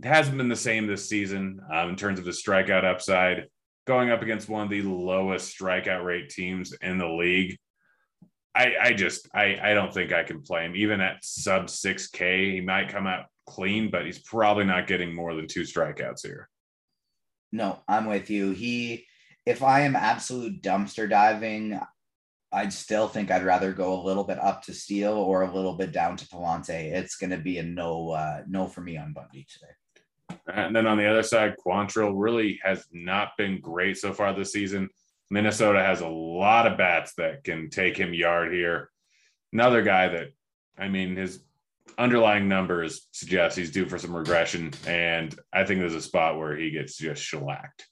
hasn't 0.04 0.38
been 0.38 0.50
the 0.50 0.56
same 0.56 0.88
this 0.88 1.10
season 1.10 1.60
um, 1.72 1.90
in 1.90 1.96
terms 1.96 2.20
of 2.20 2.26
the 2.26 2.32
strikeout 2.32 2.84
upside. 2.84 3.48
Going 3.88 4.12
up 4.12 4.22
against 4.22 4.50
one 4.50 4.64
of 4.64 4.70
the 4.70 4.84
lowest 4.84 5.58
strikeout 5.58 6.06
rate 6.06 6.30
teams 6.30 6.74
in 6.82 6.98
the 6.98 7.08
league. 7.08 7.58
I, 8.54 8.74
I 8.82 8.94
just 8.94 9.28
I, 9.34 9.58
I 9.62 9.74
don't 9.74 9.94
think 9.94 10.12
I 10.12 10.24
can 10.24 10.42
play 10.42 10.66
him. 10.66 10.76
Even 10.76 11.02
at 11.02 11.24
sub 11.24 11.68
6K, 11.68 12.54
he 12.54 12.62
might 12.62 12.90
come 12.90 13.08
out 13.08 13.26
clean, 13.48 13.90
but 13.90 14.06
he's 14.06 14.20
probably 14.20 14.66
not 14.66 14.86
getting 14.86 15.16
more 15.16 15.34
than 15.34 15.48
two 15.48 15.62
strikeouts 15.62 16.26
here. 16.26 16.50
No, 17.51 17.79
I'm 17.88 18.06
with 18.06 18.29
you. 18.29 18.51
He, 18.51 19.06
if 19.46 19.63
I 19.63 19.82
am 19.82 19.96
absolute 19.96 20.62
dumpster 20.62 21.10
diving, 21.10 21.79
I'd 22.51 22.74
still 22.74 23.08
think 23.08 23.32
I'd 23.32 23.46
rather 23.46 23.74
go 23.74 23.94
a 23.94 24.03
little 24.03 24.24
bit 24.24 24.39
up 24.39 24.63
to 24.63 24.74
Steele 24.74 25.13
or 25.13 25.44
a 25.44 25.53
little 25.53 25.74
bit 25.74 25.91
down 25.91 26.18
to 26.18 26.27
Pallante. 26.27 26.91
It's 26.91 27.15
going 27.15 27.29
to 27.29 27.38
be 27.38 27.60
a 27.60 27.63
no, 27.63 28.12
uh, 28.12 28.44
no 28.48 28.68
for 28.68 28.82
me 28.82 28.98
on 28.98 29.13
Bundy 29.13 29.48
today. 29.51 29.72
And 30.48 30.75
then 30.75 30.88
on 30.88 30.98
the 30.98 31.08
other 31.08 31.24
side, 31.24 31.56
Quantrill 31.63 32.13
really 32.15 32.60
has 32.63 32.86
not 32.91 33.38
been 33.38 33.62
great 33.62 33.98
so 33.98 34.13
far 34.13 34.34
this 34.34 34.51
season. 34.51 34.89
Minnesota 35.29 35.79
has 35.79 36.01
a 36.01 36.08
lot 36.08 36.65
of 36.65 36.77
bats 36.77 37.13
that 37.15 37.44
can 37.44 37.70
take 37.70 37.98
him 37.98 38.13
yard 38.13 38.51
here. 38.51 38.89
Another 39.53 39.84
guy 39.84 40.08
that, 40.08 40.27
I 40.77 40.88
mean, 40.88 41.15
his 41.15 41.44
underlying 41.98 42.48
numbers 42.48 43.08
suggest 43.12 43.58
he's 43.58 43.72
due 43.72 43.88
for 43.88 43.98
some 43.98 44.15
regression. 44.15 44.72
And 44.86 45.38
I 45.53 45.63
think 45.63 45.79
there's 45.79 45.96
a 45.96 46.01
spot 46.01 46.38
where 46.38 46.55
he 46.55 46.72
gets 46.72 46.98
just 46.98 47.24
shellacked. 47.24 47.88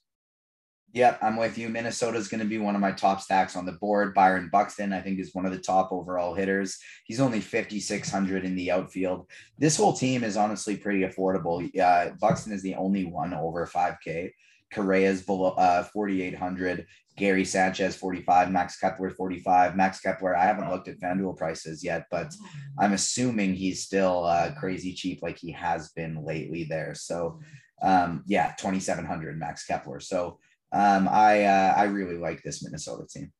Yep, 0.94 1.18
I'm 1.20 1.36
with 1.36 1.58
you. 1.58 1.68
Minnesota 1.68 2.16
is 2.16 2.28
going 2.28 2.40
to 2.40 2.46
be 2.46 2.56
one 2.56 2.74
of 2.74 2.80
my 2.80 2.92
top 2.92 3.20
stacks 3.20 3.56
on 3.56 3.66
the 3.66 3.72
board. 3.72 4.14
Byron 4.14 4.48
Buxton, 4.50 4.94
I 4.94 5.02
think, 5.02 5.18
is 5.20 5.34
one 5.34 5.44
of 5.44 5.52
the 5.52 5.58
top 5.58 5.92
overall 5.92 6.32
hitters. 6.32 6.78
He's 7.04 7.20
only 7.20 7.40
5,600 7.40 8.44
in 8.44 8.56
the 8.56 8.70
outfield. 8.70 9.28
This 9.58 9.76
whole 9.76 9.92
team 9.92 10.24
is 10.24 10.38
honestly 10.38 10.76
pretty 10.76 11.02
affordable. 11.02 11.68
Uh, 11.78 12.14
Buxton 12.18 12.54
is 12.54 12.62
the 12.62 12.74
only 12.74 13.04
one 13.04 13.34
over 13.34 13.66
5K. 13.66 14.30
Correa's 14.72 15.22
below 15.22 15.50
uh, 15.50 15.84
4,800. 15.84 16.86
Gary 17.16 17.44
Sanchez 17.44 17.96
45, 17.96 18.50
Max 18.50 18.78
Kepler 18.78 19.10
45. 19.10 19.76
Max 19.76 20.00
Kepler, 20.00 20.36
I 20.36 20.44
haven't 20.44 20.70
looked 20.70 20.88
at 20.88 21.00
FanDuel 21.00 21.36
prices 21.36 21.82
yet, 21.82 22.06
but 22.10 22.32
I'm 22.78 22.92
assuming 22.92 23.54
he's 23.54 23.82
still 23.82 24.24
uh, 24.24 24.52
crazy 24.58 24.94
cheap 24.94 25.20
like 25.20 25.36
he 25.36 25.50
has 25.52 25.90
been 25.90 26.24
lately 26.24 26.64
there. 26.64 26.94
So, 26.94 27.40
um, 27.82 28.22
yeah, 28.26 28.54
2,700 28.58 29.38
Max 29.38 29.66
Kepler. 29.66 29.98
So, 30.00 30.38
um, 30.72 31.08
I 31.08 31.44
uh, 31.44 31.74
I 31.76 31.84
really 31.84 32.18
like 32.18 32.42
this 32.42 32.62
Minnesota 32.62 33.06
team. 33.06 33.32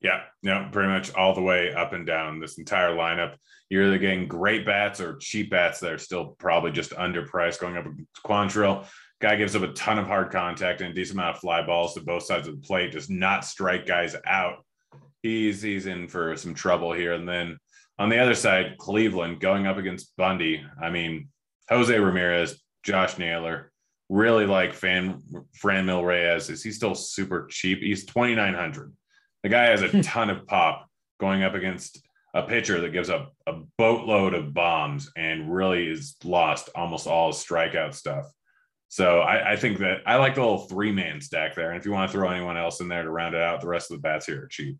Yeah, 0.00 0.22
yeah, 0.42 0.68
pretty 0.70 0.88
much 0.88 1.14
all 1.14 1.34
the 1.34 1.42
way 1.42 1.72
up 1.74 1.92
and 1.92 2.06
down 2.06 2.38
this 2.38 2.58
entire 2.58 2.90
lineup. 2.90 3.36
You're 3.70 3.86
either 3.86 3.98
getting 3.98 4.28
great 4.28 4.66
bats 4.66 5.00
or 5.00 5.16
cheap 5.16 5.50
bats 5.50 5.80
that 5.80 5.92
are 5.92 5.98
still 5.98 6.36
probably 6.38 6.70
just 6.70 6.92
underpriced 6.92 7.60
going 7.60 7.76
up 7.76 7.86
against 7.86 8.22
Quantrill. 8.24 8.86
Guy 9.20 9.36
gives 9.36 9.56
up 9.56 9.62
a 9.62 9.72
ton 9.72 9.98
of 9.98 10.06
hard 10.06 10.30
contact 10.30 10.80
and 10.80 10.90
a 10.90 10.94
decent 10.94 11.18
amount 11.18 11.36
of 11.36 11.40
fly 11.40 11.64
balls 11.64 11.94
to 11.94 12.00
both 12.00 12.24
sides 12.24 12.48
of 12.48 12.60
the 12.60 12.66
plate, 12.66 12.92
does 12.92 13.08
not 13.08 13.44
strike 13.44 13.86
guys 13.86 14.14
out. 14.26 14.64
He's 15.22 15.62
he's 15.62 15.86
in 15.86 16.08
for 16.08 16.36
some 16.36 16.54
trouble 16.54 16.92
here. 16.92 17.14
And 17.14 17.28
then 17.28 17.58
on 17.98 18.10
the 18.10 18.18
other 18.18 18.34
side, 18.34 18.76
Cleveland 18.78 19.40
going 19.40 19.66
up 19.66 19.78
against 19.78 20.14
Bundy. 20.16 20.62
I 20.80 20.90
mean, 20.90 21.28
Jose 21.70 21.98
Ramirez, 21.98 22.62
Josh 22.82 23.18
Naylor, 23.18 23.72
really 24.08 24.46
like 24.46 24.74
fan 24.74 25.22
Franmil 25.62 26.04
Reyes. 26.04 26.50
Is 26.50 26.62
he 26.62 26.70
still 26.70 26.94
super 26.94 27.46
cheap? 27.50 27.80
He's 27.80 28.04
2,900. 28.04 28.92
The 29.42 29.48
guy 29.48 29.64
has 29.64 29.82
a 29.82 30.02
ton 30.02 30.30
of 30.30 30.46
pop 30.46 30.86
going 31.18 31.42
up 31.42 31.54
against 31.54 32.00
a 32.34 32.42
pitcher 32.42 32.80
that 32.82 32.92
gives 32.92 33.08
up 33.08 33.32
a 33.46 33.54
boatload 33.78 34.34
of 34.34 34.52
bombs 34.52 35.10
and 35.16 35.52
really 35.52 35.88
is 35.88 36.16
lost 36.22 36.68
almost 36.74 37.06
all 37.06 37.32
strikeout 37.32 37.94
stuff. 37.94 38.26
So 38.88 39.20
I, 39.20 39.52
I, 39.52 39.56
think 39.56 39.78
that 39.78 40.02
I 40.06 40.16
like 40.16 40.36
the 40.36 40.42
little 40.42 40.66
three 40.66 40.92
man 40.92 41.20
stack 41.20 41.54
there. 41.54 41.70
And 41.70 41.78
if 41.78 41.84
you 41.84 41.92
want 41.92 42.10
to 42.10 42.16
throw 42.16 42.30
anyone 42.30 42.56
else 42.56 42.80
in 42.80 42.88
there 42.88 43.02
to 43.02 43.10
round 43.10 43.34
it 43.34 43.42
out, 43.42 43.60
the 43.60 43.66
rest 43.66 43.90
of 43.90 43.96
the 43.96 44.00
bats 44.00 44.26
here 44.26 44.44
are 44.44 44.48
cheap. 44.48 44.78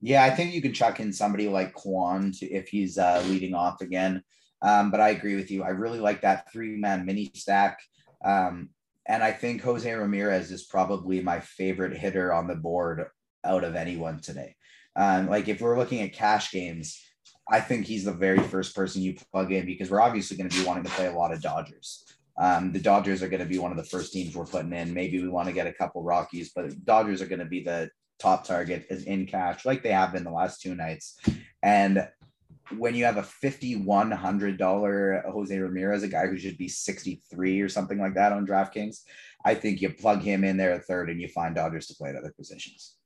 Yeah, 0.00 0.24
I 0.24 0.30
think 0.30 0.52
you 0.52 0.60
can 0.60 0.74
chuck 0.74 1.00
in 1.00 1.12
somebody 1.12 1.48
like 1.48 1.72
Kwan 1.74 2.32
to, 2.32 2.46
if 2.46 2.68
he's 2.68 2.98
uh, 2.98 3.24
leading 3.28 3.54
off 3.54 3.80
again. 3.80 4.22
Um, 4.60 4.90
but 4.90 5.00
I 5.00 5.10
agree 5.10 5.36
with 5.36 5.50
you. 5.50 5.62
I 5.62 5.68
really 5.68 6.00
like 6.00 6.22
that 6.22 6.50
three 6.52 6.76
man 6.76 7.06
mini 7.06 7.30
stack. 7.34 7.80
Um, 8.24 8.70
and 9.06 9.22
I 9.22 9.32
think 9.32 9.62
Jose 9.62 9.90
Ramirez 9.90 10.50
is 10.50 10.64
probably 10.64 11.20
my 11.20 11.40
favorite 11.40 11.96
hitter 11.96 12.32
on 12.32 12.46
the 12.46 12.54
board 12.54 13.06
out 13.44 13.64
of 13.64 13.76
anyone 13.76 14.20
today. 14.20 14.56
Um, 14.96 15.28
like 15.28 15.48
if 15.48 15.60
we're 15.60 15.78
looking 15.78 16.00
at 16.00 16.12
cash 16.12 16.50
games, 16.50 17.00
I 17.50 17.60
think 17.60 17.86
he's 17.86 18.04
the 18.04 18.12
very 18.12 18.38
first 18.38 18.74
person 18.74 19.02
you 19.02 19.16
plug 19.32 19.52
in 19.52 19.66
because 19.66 19.90
we're 19.90 20.00
obviously 20.00 20.36
going 20.36 20.48
to 20.48 20.58
be 20.58 20.64
wanting 20.64 20.84
to 20.84 20.90
play 20.90 21.06
a 21.06 21.12
lot 21.12 21.32
of 21.32 21.42
Dodgers. 21.42 22.03
Um, 22.36 22.72
the 22.72 22.80
Dodgers 22.80 23.22
are 23.22 23.28
going 23.28 23.42
to 23.42 23.48
be 23.48 23.58
one 23.58 23.70
of 23.70 23.76
the 23.76 23.84
first 23.84 24.12
teams 24.12 24.34
we're 24.34 24.44
putting 24.44 24.72
in. 24.72 24.92
Maybe 24.92 25.22
we 25.22 25.28
want 25.28 25.48
to 25.48 25.54
get 25.54 25.66
a 25.66 25.72
couple 25.72 26.02
Rockies, 26.02 26.52
but 26.54 26.84
Dodgers 26.84 27.22
are 27.22 27.26
going 27.26 27.38
to 27.38 27.44
be 27.44 27.62
the 27.62 27.90
top 28.18 28.46
target 28.46 28.86
is 28.90 29.04
in 29.04 29.26
cash, 29.26 29.64
like 29.64 29.82
they 29.82 29.92
have 29.92 30.12
been 30.12 30.24
the 30.24 30.30
last 30.30 30.60
two 30.60 30.74
nights. 30.74 31.18
And 31.62 32.08
when 32.78 32.94
you 32.94 33.04
have 33.04 33.18
a 33.18 33.22
fifty-one 33.22 34.10
hundred 34.10 34.56
dollar 34.56 35.22
Jose 35.30 35.58
Ramirez, 35.58 36.02
a 36.02 36.08
guy 36.08 36.26
who 36.26 36.38
should 36.38 36.56
be 36.56 36.68
sixty-three 36.68 37.60
or 37.60 37.68
something 37.68 37.98
like 37.98 38.14
that 38.14 38.32
on 38.32 38.46
DraftKings, 38.46 39.00
I 39.44 39.54
think 39.54 39.82
you 39.82 39.90
plug 39.90 40.22
him 40.22 40.44
in 40.44 40.56
there 40.56 40.72
at 40.72 40.84
third, 40.84 41.10
and 41.10 41.20
you 41.20 41.28
find 41.28 41.54
Dodgers 41.54 41.88
to 41.88 41.94
play 41.94 42.10
at 42.10 42.16
other 42.16 42.32
positions. 42.36 42.96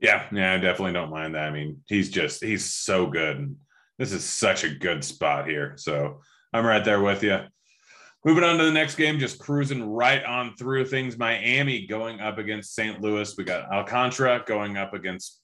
Yeah, 0.00 0.26
yeah, 0.32 0.54
I 0.54 0.58
definitely 0.58 0.92
don't 0.92 1.10
mind 1.10 1.36
that. 1.36 1.48
I 1.48 1.52
mean, 1.52 1.80
he's 1.86 2.10
just 2.10 2.44
he's 2.44 2.64
so 2.64 3.06
good. 3.06 3.56
This 3.98 4.12
is 4.12 4.24
such 4.24 4.64
a 4.64 4.74
good 4.74 5.04
spot 5.04 5.48
here. 5.48 5.74
So 5.76 6.20
I'm 6.52 6.66
right 6.66 6.84
there 6.84 7.00
with 7.00 7.22
you. 7.22 7.38
Moving 8.24 8.44
on 8.44 8.56
to 8.58 8.64
the 8.64 8.70
next 8.70 8.94
game, 8.94 9.18
just 9.18 9.40
cruising 9.40 9.84
right 9.84 10.22
on 10.24 10.54
through 10.54 10.84
things. 10.84 11.18
Miami 11.18 11.86
going 11.86 12.20
up 12.20 12.38
against 12.38 12.74
St. 12.74 13.00
Louis. 13.00 13.36
We 13.36 13.42
got 13.42 13.72
Alcantara 13.72 14.44
going 14.46 14.76
up 14.76 14.94
against, 14.94 15.40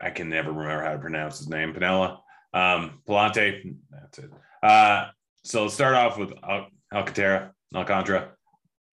I 0.00 0.08
can 0.10 0.30
never 0.30 0.52
remember 0.52 0.84
how 0.84 0.92
to 0.92 0.98
pronounce 0.98 1.38
his 1.38 1.48
name, 1.48 1.74
Piniella. 1.74 2.18
Um, 2.54 3.00
Pallante, 3.06 3.74
that's 3.90 4.18
it. 4.18 4.30
Uh, 4.62 5.08
so 5.44 5.62
let's 5.62 5.74
start 5.74 5.94
off 5.94 6.16
with 6.16 6.32
Al- 6.42 6.68
Alcantara, 6.94 7.52
Alcantara. 7.74 8.30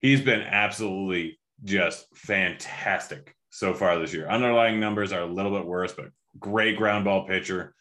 He's 0.01 0.21
been 0.21 0.41
absolutely 0.41 1.39
just 1.63 2.05
fantastic 2.15 3.33
so 3.49 3.73
far 3.73 3.97
this 3.97 4.13
year. 4.13 4.27
Underlying 4.27 4.79
numbers 4.79 5.13
are 5.13 5.21
a 5.21 5.25
little 5.25 5.57
bit 5.57 5.65
worse, 5.65 5.93
but 5.93 6.09
great 6.37 6.77
ground 6.77 7.05
ball 7.05 7.25
pitcher. 7.25 7.73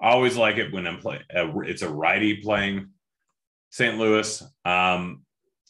Always 0.00 0.36
like 0.36 0.56
it 0.56 0.72
when 0.72 0.86
I'm. 0.86 1.00
Uh, 1.06 1.60
it's 1.60 1.80
a 1.80 1.88
righty 1.88 2.36
playing 2.42 2.90
St. 3.76 3.98
Louis. 3.98 4.42
Um, 4.64 5.20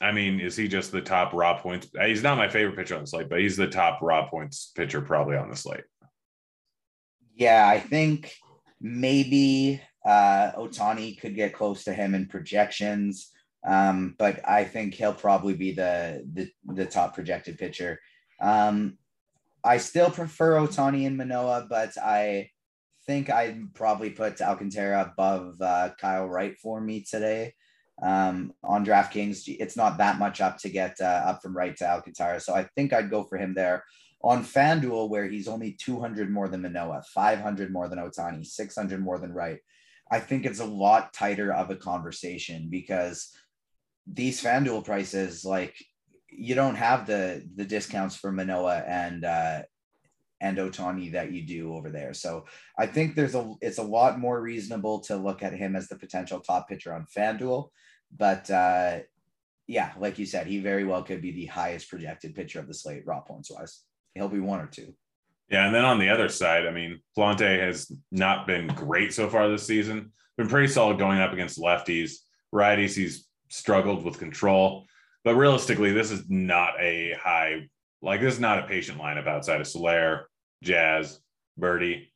I 0.01 0.13
mean, 0.13 0.39
is 0.39 0.55
he 0.55 0.69
just 0.69 0.93
the 0.93 1.01
top 1.01 1.33
raw 1.33 1.59
points? 1.59 1.89
Uh, 1.99 2.07
he's 2.07 2.23
not 2.23 2.39
my 2.39 2.49
favorite 2.49 2.77
pitcher 2.77 2.95
on 2.95 3.01
the 3.01 3.07
slate, 3.09 3.29
but 3.29 3.41
he's 3.41 3.57
the 3.57 3.67
top 3.67 3.99
raw 4.01 4.29
points 4.29 4.71
pitcher 4.77 5.01
probably 5.01 5.37
on 5.37 5.51
the 5.51 5.57
slate. 5.57 5.83
Yeah, 7.35 7.67
I 7.69 7.81
think 7.81 8.33
maybe 8.81 9.83
uh, 10.07 10.53
Ohtani 10.53 11.19
could 11.19 11.35
get 11.35 11.53
close 11.53 11.83
to 11.85 11.93
him 11.93 12.15
in 12.15 12.27
projections, 12.27 13.33
um, 13.67 14.15
but 14.21 14.39
I 14.49 14.63
think 14.63 14.95
he'll 14.95 15.13
probably 15.13 15.55
be 15.55 15.73
the 15.73 16.25
the, 16.33 16.49
the 16.75 16.87
top 16.87 17.13
projected 17.13 17.59
pitcher. 17.59 17.99
Um, 18.41 18.99
I 19.65 19.79
still 19.79 20.13
prefer 20.13 20.61
Ohtani 20.61 21.09
and 21.09 21.17
Manoah, 21.17 21.67
but 21.69 21.99
I 21.99 22.51
think 23.05 23.31
I'd 23.31 23.75
probably 23.75 24.11
put 24.11 24.41
Alcantara 24.41 25.11
above 25.13 25.61
uh, 25.61 25.91
Kyle 26.01 26.29
Wright 26.29 26.57
for 26.63 26.81
me 26.81 27.03
today 27.03 27.55
um, 28.03 28.53
on 28.63 28.85
DraftKings. 28.85 29.43
It's 29.47 29.77
not 29.77 29.99
that 29.99 30.19
much 30.19 30.41
up 30.41 30.59
to 30.59 30.69
get 30.69 30.97
uh, 31.01 31.05
up 31.05 31.43
from 31.43 31.57
right 31.57 31.77
to 31.77 31.87
Alcantara. 31.87 32.41
So 32.41 32.55
I 32.55 32.65
think 32.77 32.93
I'd 32.93 33.11
go 33.11 33.25
for 33.25 33.39
him 33.39 33.55
there. 33.55 33.85
On 34.23 34.43
FanDuel, 34.43 35.09
where 35.09 35.27
he's 35.27 35.47
only 35.47 35.73
200 35.73 36.31
more 36.31 36.49
than 36.49 36.63
Manoah, 36.63 37.03
500 37.15 37.73
more 37.73 37.89
than 37.89 37.99
Ohtani, 37.99 38.45
600 38.45 39.01
more 39.01 39.19
than 39.19 39.33
Wright. 39.33 39.59
I 40.11 40.21
think 40.21 40.47
it's 40.47 40.61
a 40.61 40.65
lot 40.65 41.13
tighter 41.13 41.53
of 41.53 41.71
a 41.71 41.77
conversation 41.77 42.69
because 42.71 43.33
these 44.07 44.43
FanDuel 44.43 44.85
prices, 44.85 45.45
like 45.45 45.77
you 46.31 46.55
don't 46.55 46.77
have 46.77 47.07
the 47.07 47.49
the 47.55 47.65
discounts 47.65 48.17
for 48.17 48.31
Manoah 48.31 48.85
and 48.87 49.25
uh 49.25 49.63
and 50.41 50.59
Ohtani 50.59 51.13
that 51.13 51.33
you 51.33 51.43
do 51.43 51.75
over 51.75 51.91
there. 51.91 52.13
So 52.13 52.45
I 52.79 52.87
think 52.87 53.15
there's 53.15 53.35
a 53.35 53.55
it's 53.61 53.79
a 53.79 53.83
lot 53.83 54.19
more 54.19 54.41
reasonable 54.41 55.01
to 55.01 55.17
look 55.17 55.43
at 55.43 55.55
him 55.55 55.75
as 55.75 55.89
the 55.89 55.97
potential 55.97 56.41
top 56.41 56.69
pitcher 56.69 56.93
on 56.93 57.07
FanDuel. 57.07 57.71
But 58.15 58.51
uh 58.51 59.01
yeah, 59.67 59.93
like 59.99 60.19
you 60.19 60.27
said, 60.27 60.47
he 60.47 60.61
very 60.61 60.85
well 60.85 61.03
could 61.03 61.21
be 61.21 61.33
the 61.33 61.47
highest 61.47 61.91
projected 61.91 62.35
pitcher 62.35 62.61
of 62.61 62.69
the 62.69 62.75
slate, 62.75 63.07
raw 63.07 63.21
points 63.21 63.51
wise. 63.51 63.83
He'll 64.15 64.29
be 64.29 64.41
one 64.41 64.61
or 64.61 64.67
two. 64.67 64.95
Yeah, 65.49 65.67
and 65.67 65.75
then 65.75 65.85
on 65.85 65.99
the 65.99 66.09
other 66.09 66.29
side, 66.29 66.67
I 66.67 66.71
mean, 66.71 67.01
Pallante 67.17 67.61
has 67.61 67.91
not 68.11 68.47
been 68.47 68.69
great 68.69 69.13
so 69.13 69.29
far 69.29 69.49
this 69.49 69.67
season. 69.67 70.13
Been 70.37 70.49
pretty 70.49 70.69
solid 70.69 70.99
going 70.99 71.21
up 71.21 71.33
against 71.33 71.59
lefties. 71.59 72.17
Righties, 72.55 72.95
he's 72.95 73.27
struggled 73.49 74.05
with 74.05 74.19
control. 74.19 74.87
But 75.25 75.37
realistically, 75.37 75.93
this 75.93 76.11
is 76.11 76.29
not 76.29 76.75
a 76.81 77.17
high, 77.21 77.69
like 78.03 78.21
this 78.21 78.35
is 78.35 78.41
not 78.41 78.59
a 78.61 78.67
patient 78.67 78.99
lineup 78.99 79.27
outside 79.27 79.61
of 79.61 79.67
Soler, 79.67 80.29
Jazz, 80.63 81.21
Berti. 81.61 82.09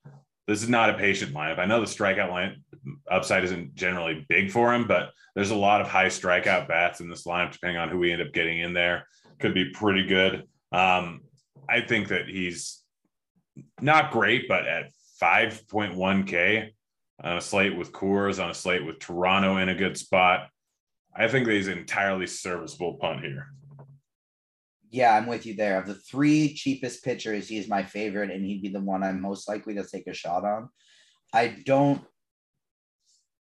This 0.50 0.64
is 0.64 0.68
not 0.68 0.90
a 0.90 0.94
patient 0.94 1.32
lineup. 1.32 1.60
I 1.60 1.64
know 1.64 1.78
the 1.78 1.86
strikeout 1.86 2.28
line 2.28 2.64
upside 3.08 3.44
isn't 3.44 3.76
generally 3.76 4.26
big 4.28 4.50
for 4.50 4.74
him, 4.74 4.88
but 4.88 5.12
there's 5.36 5.52
a 5.52 5.56
lot 5.56 5.80
of 5.80 5.86
high 5.86 6.06
strikeout 6.06 6.66
bats 6.66 6.98
in 6.98 7.08
this 7.08 7.24
lineup, 7.24 7.52
depending 7.52 7.76
on 7.76 7.88
who 7.88 7.98
we 7.98 8.10
end 8.10 8.20
up 8.20 8.32
getting 8.32 8.58
in 8.58 8.72
there. 8.72 9.06
Could 9.38 9.54
be 9.54 9.70
pretty 9.70 10.08
good. 10.08 10.48
Um, 10.72 11.20
I 11.68 11.82
think 11.82 12.08
that 12.08 12.26
he's 12.26 12.82
not 13.80 14.10
great, 14.10 14.48
but 14.48 14.66
at 14.66 14.90
5.1K 15.22 16.70
on 17.22 17.36
a 17.36 17.40
slate 17.40 17.76
with 17.76 17.92
Coors, 17.92 18.42
on 18.42 18.50
a 18.50 18.54
slate 18.54 18.84
with 18.84 18.98
Toronto 18.98 19.58
in 19.58 19.68
a 19.68 19.74
good 19.76 19.96
spot, 19.96 20.48
I 21.14 21.28
think 21.28 21.46
that 21.46 21.52
he's 21.52 21.68
entirely 21.68 22.26
serviceable 22.26 22.94
punt 22.94 23.20
here. 23.20 23.52
Yeah, 24.90 25.16
I'm 25.16 25.26
with 25.26 25.46
you 25.46 25.54
there. 25.54 25.78
Of 25.78 25.86
the 25.86 25.94
three 25.94 26.52
cheapest 26.52 27.04
pitchers, 27.04 27.48
he's 27.48 27.68
my 27.68 27.84
favorite, 27.84 28.30
and 28.30 28.44
he'd 28.44 28.62
be 28.62 28.68
the 28.68 28.80
one 28.80 29.02
I'm 29.02 29.20
most 29.20 29.48
likely 29.48 29.74
to 29.74 29.84
take 29.84 30.08
a 30.08 30.14
shot 30.14 30.44
on. 30.44 30.68
I 31.32 31.56
don't 31.64 32.02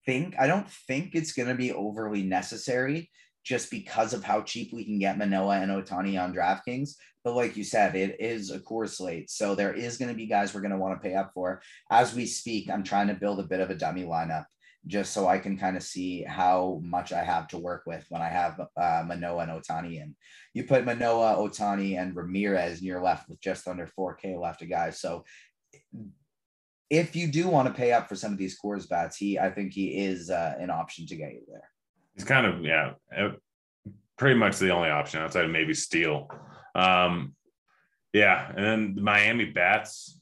think 0.05 0.35
I 0.37 0.47
don't 0.47 0.69
think 0.69 1.15
it's 1.15 1.33
going 1.33 1.47
to 1.47 1.55
be 1.55 1.71
overly 1.71 2.23
necessary 2.23 3.09
just 3.45 3.71
because 3.71 4.13
of 4.13 4.25
how 4.25 4.41
cheap 4.41 4.73
we 4.73 4.83
can 4.83 4.99
get 4.99 5.17
Manoah 5.17 5.61
and 5.61 5.71
Ohtani 5.71 6.21
on 6.21 6.33
DraftKings. 6.33 6.95
But 7.23 7.35
like 7.35 7.55
you 7.55 7.63
said, 7.63 7.95
it 7.95 8.17
is 8.19 8.51
a 8.51 8.59
core 8.59 8.87
slate. 8.87 9.29
So 9.29 9.55
there 9.55 9.73
is 9.73 9.97
going 9.97 10.09
to 10.09 10.15
be 10.15 10.25
guys 10.25 10.53
we're 10.53 10.61
going 10.61 10.71
to 10.71 10.77
want 10.77 11.01
to 11.01 11.07
pay 11.07 11.15
up 11.15 11.31
for. 11.33 11.61
As 11.89 12.13
we 12.13 12.25
speak, 12.25 12.69
I'm 12.69 12.83
trying 12.83 13.07
to 13.07 13.13
build 13.13 13.39
a 13.39 13.47
bit 13.47 13.61
of 13.61 13.69
a 13.69 13.75
dummy 13.75 14.03
lineup 14.03 14.45
just 14.87 15.13
so 15.13 15.27
I 15.27 15.37
can 15.37 15.57
kind 15.57 15.77
of 15.77 15.83
see 15.83 16.23
how 16.23 16.79
much 16.83 17.11
I 17.11 17.23
have 17.23 17.47
to 17.49 17.57
work 17.57 17.83
with 17.85 18.05
when 18.09 18.21
I 18.21 18.29
have 18.29 18.59
uh, 18.59 19.03
Manoah 19.05 19.43
and 19.43 19.51
Ohtani 19.51 20.01
in. 20.01 20.15
You 20.53 20.63
put 20.63 20.85
Manoah, 20.85 21.35
Ohtani, 21.37 21.99
and 21.99 22.15
Ramirez, 22.15 22.77
and 22.77 22.87
you're 22.87 23.01
left 23.01 23.29
with 23.29 23.39
just 23.41 23.67
under 23.67 23.87
4K 23.87 24.39
left 24.39 24.61
of 24.61 24.69
guys. 24.69 24.99
So 24.99 25.25
if 26.89 27.15
you 27.15 27.27
do 27.27 27.47
want 27.47 27.67
to 27.67 27.73
pay 27.73 27.91
up 27.91 28.07
for 28.07 28.15
some 28.15 28.31
of 28.31 28.37
these 28.37 28.57
Coors 28.59 28.87
bats, 28.87 29.17
he 29.17 29.37
I 29.37 29.51
think 29.51 29.73
he 29.73 30.05
is 30.05 30.29
uh, 30.29 30.55
an 30.59 30.69
option 30.69 31.05
to 31.07 31.15
get 31.15 31.33
you 31.33 31.41
there. 31.47 31.69
He's 32.15 32.23
kind 32.23 32.45
of 32.45 32.63
yeah, 32.63 32.93
uh, 33.15 33.31
pretty 34.17 34.39
much 34.39 34.57
the 34.57 34.71
only 34.71 34.89
option 34.89 35.21
outside 35.21 35.45
of 35.45 35.51
maybe 35.51 35.73
Steele. 35.73 36.29
Um, 36.75 37.35
yeah, 38.13 38.49
and 38.55 38.65
then 38.65 38.95
the 38.95 39.01
Miami 39.01 39.45
Bats. 39.45 40.19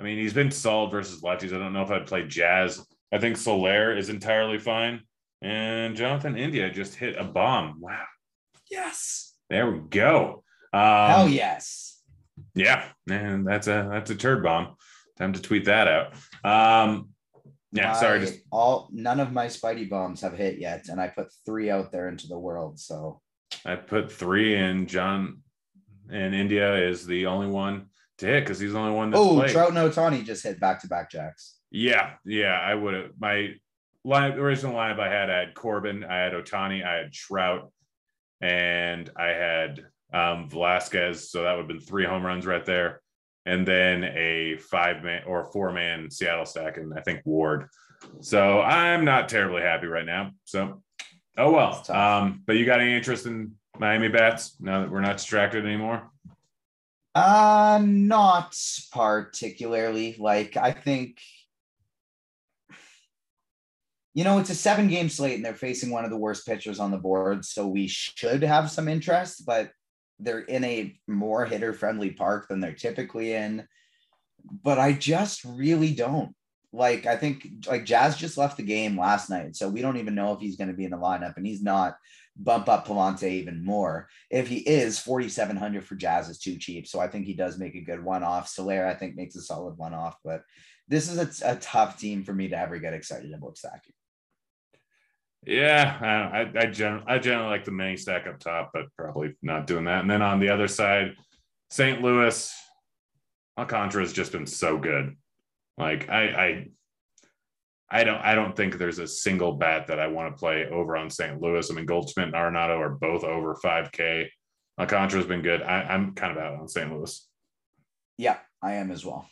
I 0.00 0.04
mean, 0.04 0.18
he's 0.18 0.34
been 0.34 0.50
solid 0.50 0.90
versus 0.90 1.22
lefties. 1.22 1.54
I 1.54 1.58
don't 1.58 1.72
know 1.72 1.82
if 1.82 1.90
I'd 1.90 2.06
play 2.06 2.26
Jazz. 2.26 2.84
I 3.12 3.18
think 3.18 3.36
Soler 3.36 3.96
is 3.96 4.08
entirely 4.08 4.58
fine, 4.58 5.02
and 5.42 5.96
Jonathan 5.96 6.36
India 6.36 6.70
just 6.70 6.94
hit 6.94 7.16
a 7.16 7.24
bomb. 7.24 7.80
Wow. 7.80 8.04
Yes. 8.70 9.34
There 9.48 9.70
we 9.70 9.78
go. 9.78 10.42
Um, 10.72 11.10
Hell 11.10 11.28
yes. 11.28 12.02
Yeah, 12.54 12.84
and 13.08 13.46
that's 13.46 13.66
a 13.66 13.88
that's 13.90 14.10
a 14.10 14.16
turd 14.16 14.42
bomb. 14.42 14.76
Time 15.18 15.32
to 15.32 15.40
tweet 15.40 15.64
that 15.66 15.88
out. 15.88 16.12
Um, 16.44 17.10
yeah, 17.72 17.92
my, 17.92 18.00
sorry. 18.00 18.20
Just 18.20 18.40
all 18.50 18.88
none 18.92 19.20
of 19.20 19.32
my 19.32 19.46
Spidey 19.46 19.88
bombs 19.88 20.20
have 20.20 20.36
hit 20.36 20.58
yet, 20.58 20.88
and 20.88 21.00
I 21.00 21.08
put 21.08 21.28
three 21.46 21.70
out 21.70 21.92
there 21.92 22.08
into 22.08 22.26
the 22.26 22.38
world. 22.38 22.78
So 22.78 23.20
I 23.64 23.76
put 23.76 24.12
three, 24.12 24.56
and 24.56 24.88
John 24.88 25.42
and 26.10 26.34
India 26.34 26.76
is 26.76 27.06
the 27.06 27.26
only 27.26 27.46
one 27.48 27.86
to 28.18 28.26
hit 28.26 28.44
because 28.44 28.58
he's 28.58 28.72
the 28.72 28.78
only 28.78 28.94
one. 28.94 29.12
oh, 29.14 29.46
Trout 29.48 29.70
and 29.70 29.78
Ohtani 29.78 30.24
just 30.24 30.42
hit 30.42 30.60
back 30.60 30.80
to 30.82 30.88
back 30.88 31.10
jacks. 31.10 31.56
Yeah, 31.76 32.14
yeah, 32.24 32.58
I 32.58 32.74
would 32.74 32.94
have. 32.94 33.10
My 33.18 33.50
line, 34.02 34.34
the 34.34 34.40
original 34.40 34.74
lineup 34.74 34.98
I 34.98 35.12
had, 35.12 35.28
I 35.28 35.38
had 35.40 35.54
Corbin, 35.54 36.04
I 36.04 36.16
had 36.16 36.32
Ohtani, 36.32 36.82
I 36.84 36.96
had 36.96 37.12
Trout, 37.12 37.70
and 38.40 39.10
I 39.16 39.26
had 39.26 39.84
um, 40.12 40.48
Velasquez. 40.48 41.30
So 41.30 41.42
that 41.42 41.52
would 41.52 41.60
have 41.60 41.68
been 41.68 41.80
three 41.80 42.06
home 42.06 42.24
runs 42.24 42.46
right 42.46 42.64
there 42.64 43.02
and 43.46 43.66
then 43.66 44.04
a 44.04 44.56
five 44.56 45.02
man 45.04 45.22
or 45.26 45.44
four 45.44 45.72
man 45.72 46.10
Seattle 46.10 46.44
stack, 46.44 46.78
and 46.78 46.92
I 46.96 47.00
think 47.00 47.20
Ward. 47.24 47.68
So 48.20 48.60
I'm 48.60 49.04
not 49.04 49.28
terribly 49.28 49.62
happy 49.62 49.86
right 49.86 50.04
now. 50.04 50.32
So, 50.44 50.82
oh 51.38 51.52
well. 51.52 51.84
Um, 51.88 52.42
but 52.46 52.56
you 52.56 52.66
got 52.66 52.80
any 52.80 52.94
interest 52.94 53.26
in 53.26 53.52
Miami 53.78 54.08
bats 54.08 54.56
now 54.60 54.80
that 54.80 54.90
we're 54.90 55.00
not 55.00 55.18
distracted 55.18 55.64
anymore? 55.64 56.10
Uh, 57.14 57.80
not 57.82 58.54
particularly. 58.92 60.16
Like 60.18 60.56
I 60.56 60.72
think, 60.72 61.20
you 64.16 64.24
know, 64.24 64.38
it's 64.38 64.48
a 64.48 64.54
seven 64.54 64.88
game 64.88 65.10
slate, 65.10 65.34
and 65.34 65.44
they're 65.44 65.52
facing 65.52 65.90
one 65.90 66.06
of 66.06 66.10
the 66.10 66.16
worst 66.16 66.46
pitchers 66.46 66.80
on 66.80 66.90
the 66.90 66.96
board, 66.96 67.44
so 67.44 67.66
we 67.66 67.86
should 67.86 68.42
have 68.42 68.70
some 68.70 68.88
interest. 68.88 69.44
But 69.44 69.70
they're 70.18 70.40
in 70.40 70.64
a 70.64 70.98
more 71.06 71.44
hitter 71.44 71.74
friendly 71.74 72.12
park 72.12 72.48
than 72.48 72.60
they're 72.60 72.72
typically 72.72 73.34
in. 73.34 73.68
But 74.62 74.78
I 74.78 74.94
just 74.94 75.44
really 75.44 75.92
don't. 75.92 76.34
Like, 76.72 77.04
I 77.04 77.16
think 77.18 77.46
like 77.66 77.84
Jazz 77.84 78.16
just 78.16 78.38
left 78.38 78.56
the 78.56 78.62
game 78.62 78.98
last 78.98 79.28
night. 79.28 79.54
So 79.54 79.68
we 79.68 79.82
don't 79.82 79.98
even 79.98 80.14
know 80.14 80.32
if 80.32 80.40
he's 80.40 80.56
going 80.56 80.68
to 80.68 80.74
be 80.74 80.84
in 80.84 80.92
the 80.92 80.96
lineup, 80.96 81.36
and 81.36 81.46
he's 81.46 81.62
not 81.62 81.98
bump 82.38 82.70
up 82.70 82.86
Pallante 82.86 83.30
even 83.30 83.62
more. 83.62 84.08
If 84.30 84.48
he 84.48 84.60
is, 84.60 84.98
4,700 84.98 85.84
for 85.84 85.94
Jazz 85.94 86.30
is 86.30 86.38
too 86.38 86.56
cheap. 86.56 86.86
So 86.88 87.00
I 87.00 87.08
think 87.08 87.26
he 87.26 87.34
does 87.34 87.58
make 87.58 87.74
a 87.74 87.84
good 87.84 88.02
one 88.02 88.22
off. 88.22 88.48
Soler, 88.48 88.86
I 88.86 88.94
think, 88.94 89.14
makes 89.14 89.36
a 89.36 89.42
solid 89.42 89.76
one 89.76 89.92
off. 89.92 90.16
But 90.24 90.40
this 90.88 91.10
is 91.10 91.42
a, 91.42 91.52
a 91.52 91.56
tough 91.56 91.98
team 91.98 92.24
for 92.24 92.32
me 92.32 92.48
to 92.48 92.58
ever 92.58 92.78
get 92.78 92.94
excited 92.94 93.34
about 93.34 93.58
stacking. 93.58 93.92
Yeah, 95.46 95.96
I 96.00 96.40
I, 96.40 96.62
I, 96.64 96.66
gen- 96.66 97.04
I 97.06 97.18
generally 97.18 97.50
like 97.50 97.64
the 97.64 97.70
mini 97.70 97.96
stack 97.96 98.26
up 98.26 98.40
top, 98.40 98.70
but 98.74 98.86
probably 98.98 99.34
not 99.42 99.66
doing 99.66 99.84
that. 99.84 100.00
And 100.00 100.10
then 100.10 100.20
on 100.22 100.40
the 100.40 100.48
other 100.48 100.66
side, 100.66 101.14
St. 101.70 102.02
Louis, 102.02 102.52
Alcantara 103.58 104.02
has 104.02 104.12
just 104.12 104.32
been 104.32 104.46
so 104.46 104.76
good. 104.76 105.16
Like 105.78 106.08
I 106.08 106.22
I 106.28 106.66
I 107.88 108.04
don't 108.04 108.18
I 108.18 108.34
don't 108.34 108.56
think 108.56 108.76
there's 108.76 108.98
a 108.98 109.06
single 109.06 109.52
bat 109.52 109.86
that 109.86 110.00
I 110.00 110.08
want 110.08 110.34
to 110.34 110.38
play 110.38 110.66
over 110.66 110.96
on 110.96 111.10
St. 111.10 111.40
Louis. 111.40 111.70
I 111.70 111.74
mean, 111.74 111.86
Goldschmidt 111.86 112.26
and 112.26 112.34
Arenado 112.34 112.78
are 112.78 112.90
both 112.90 113.22
over 113.22 113.54
5K. 113.54 114.26
Alcantara's 114.80 115.26
been 115.26 115.42
good. 115.42 115.62
I, 115.62 115.82
I'm 115.82 116.14
kind 116.14 116.36
of 116.36 116.42
out 116.42 116.58
on 116.58 116.68
St. 116.68 116.92
Louis. 116.92 117.26
Yeah, 118.18 118.38
I 118.62 118.74
am 118.74 118.90
as 118.90 119.04
well. 119.06 119.28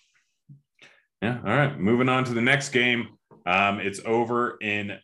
Yeah. 1.21 1.39
All 1.39 1.57
right. 1.57 1.79
Moving 1.79 2.09
on 2.09 2.25
to 2.25 2.35
the 2.35 2.41
next 2.41 2.69
game. 2.69 3.09
Um, 3.47 3.81
it's 3.81 4.01
over 4.05 4.57
in 4.61 4.99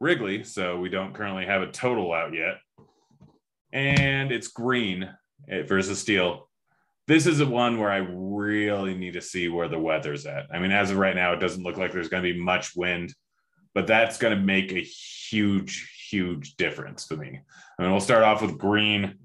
Wrigley, 0.00 0.42
so 0.44 0.78
we 0.78 0.88
don't 0.88 1.14
currently 1.14 1.44
have 1.44 1.62
a 1.62 1.70
total 1.70 2.12
out 2.12 2.32
yet. 2.32 2.56
And 3.72 4.32
it's 4.32 4.48
Greene 4.48 5.08
eh, 5.48 5.62
versus 5.62 6.00
Steele. 6.00 6.48
This 7.06 7.26
is 7.26 7.38
the 7.38 7.46
one 7.46 7.78
where 7.78 7.90
I 7.90 8.06
really 8.08 8.94
need 8.94 9.12
to 9.12 9.20
see 9.20 9.48
where 9.48 9.68
the 9.68 9.78
weather's 9.78 10.26
at. 10.26 10.46
I 10.52 10.58
mean, 10.58 10.72
as 10.72 10.90
of 10.90 10.96
right 10.96 11.14
now, 11.14 11.32
it 11.32 11.40
doesn't 11.40 11.62
look 11.62 11.76
like 11.76 11.92
there's 11.92 12.08
going 12.08 12.22
to 12.22 12.32
be 12.32 12.40
much 12.40 12.74
wind, 12.74 13.14
but 13.74 13.86
that's 13.86 14.16
going 14.16 14.36
to 14.36 14.42
make 14.42 14.72
a 14.72 14.80
huge, 14.80 16.08
huge 16.08 16.56
difference 16.56 17.06
to 17.08 17.16
me. 17.16 17.40
I 17.78 17.82
mean, 17.82 17.90
we'll 17.90 18.00
start 18.00 18.22
off 18.22 18.42
with 18.42 18.58
Greene. 18.58 19.16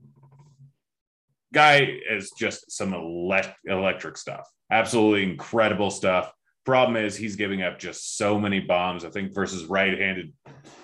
Guy 1.54 2.00
is 2.10 2.32
just 2.38 2.72
some 2.72 2.94
electric 2.94 4.18
stuff, 4.18 4.50
absolutely 4.72 5.24
incredible 5.24 5.90
stuff. 5.90 6.32
Problem 6.66 6.98
is, 6.98 7.16
he's 7.16 7.36
giving 7.36 7.62
up 7.62 7.78
just 7.80 8.18
so 8.18 8.40
many 8.40 8.60
bombs. 8.60 9.06
I 9.06 9.10
think 9.10 9.34
versus 9.34 9.66
right 9.66 9.98
handed 9.98 10.34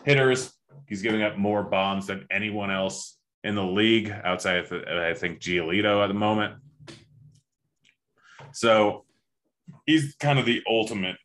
hitters, 0.06 0.54
he's 0.88 1.02
giving 1.02 1.24
up 1.24 1.38
more 1.38 1.64
bombs 1.64 2.08
than 2.08 2.28
anyone 2.30 2.70
else 2.70 3.18
in 3.44 3.56
the 3.56 3.66
league 3.66 4.14
outside 4.24 4.58
of, 4.58 4.72
I 4.72 5.16
think, 5.16 5.40
Giolito 5.40 6.04
at 6.04 6.08
the 6.08 6.14
moment. 6.14 6.56
So 8.54 9.06
he's 9.86 10.16
kind 10.20 10.38
of 10.38 10.46
the 10.46 10.62
ultimate 10.70 11.16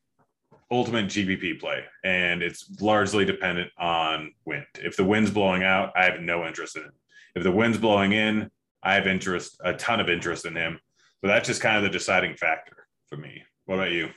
ultimate 0.71 1.07
GPP 1.07 1.61
play, 1.61 1.85
and 2.05 2.43
it's 2.43 2.81
largely 2.81 3.25
dependent 3.25 3.71
on 3.79 4.33
wind. 4.45 4.67
If 4.75 4.97
the 4.97 5.05
wind's 5.05 5.31
blowing 5.31 5.63
out, 5.63 5.93
I 5.97 6.05
have 6.05 6.21
no 6.21 6.47
interest 6.47 6.77
in 6.77 6.83
it. 6.83 6.91
If 7.35 7.43
the 7.43 7.53
wind's 7.53 7.79
blowing 7.79 8.13
in, 8.13 8.51
I 8.83 8.95
have 8.95 9.07
interest, 9.07 9.61
a 9.65 9.75
ton 9.75 10.01
of 10.01 10.09
interest 10.09 10.45
in 10.45 10.57
him. 10.57 10.81
So 11.21 11.29
that's 11.29 11.47
just 11.47 11.61
kind 11.61 11.77
of 11.77 11.83
the 11.83 11.91
deciding 11.91 12.37
factor 12.37 12.87
for 13.09 13.17
me. 13.17 13.43
What 13.67 13.77
about 13.77 13.93
you? 13.93 14.11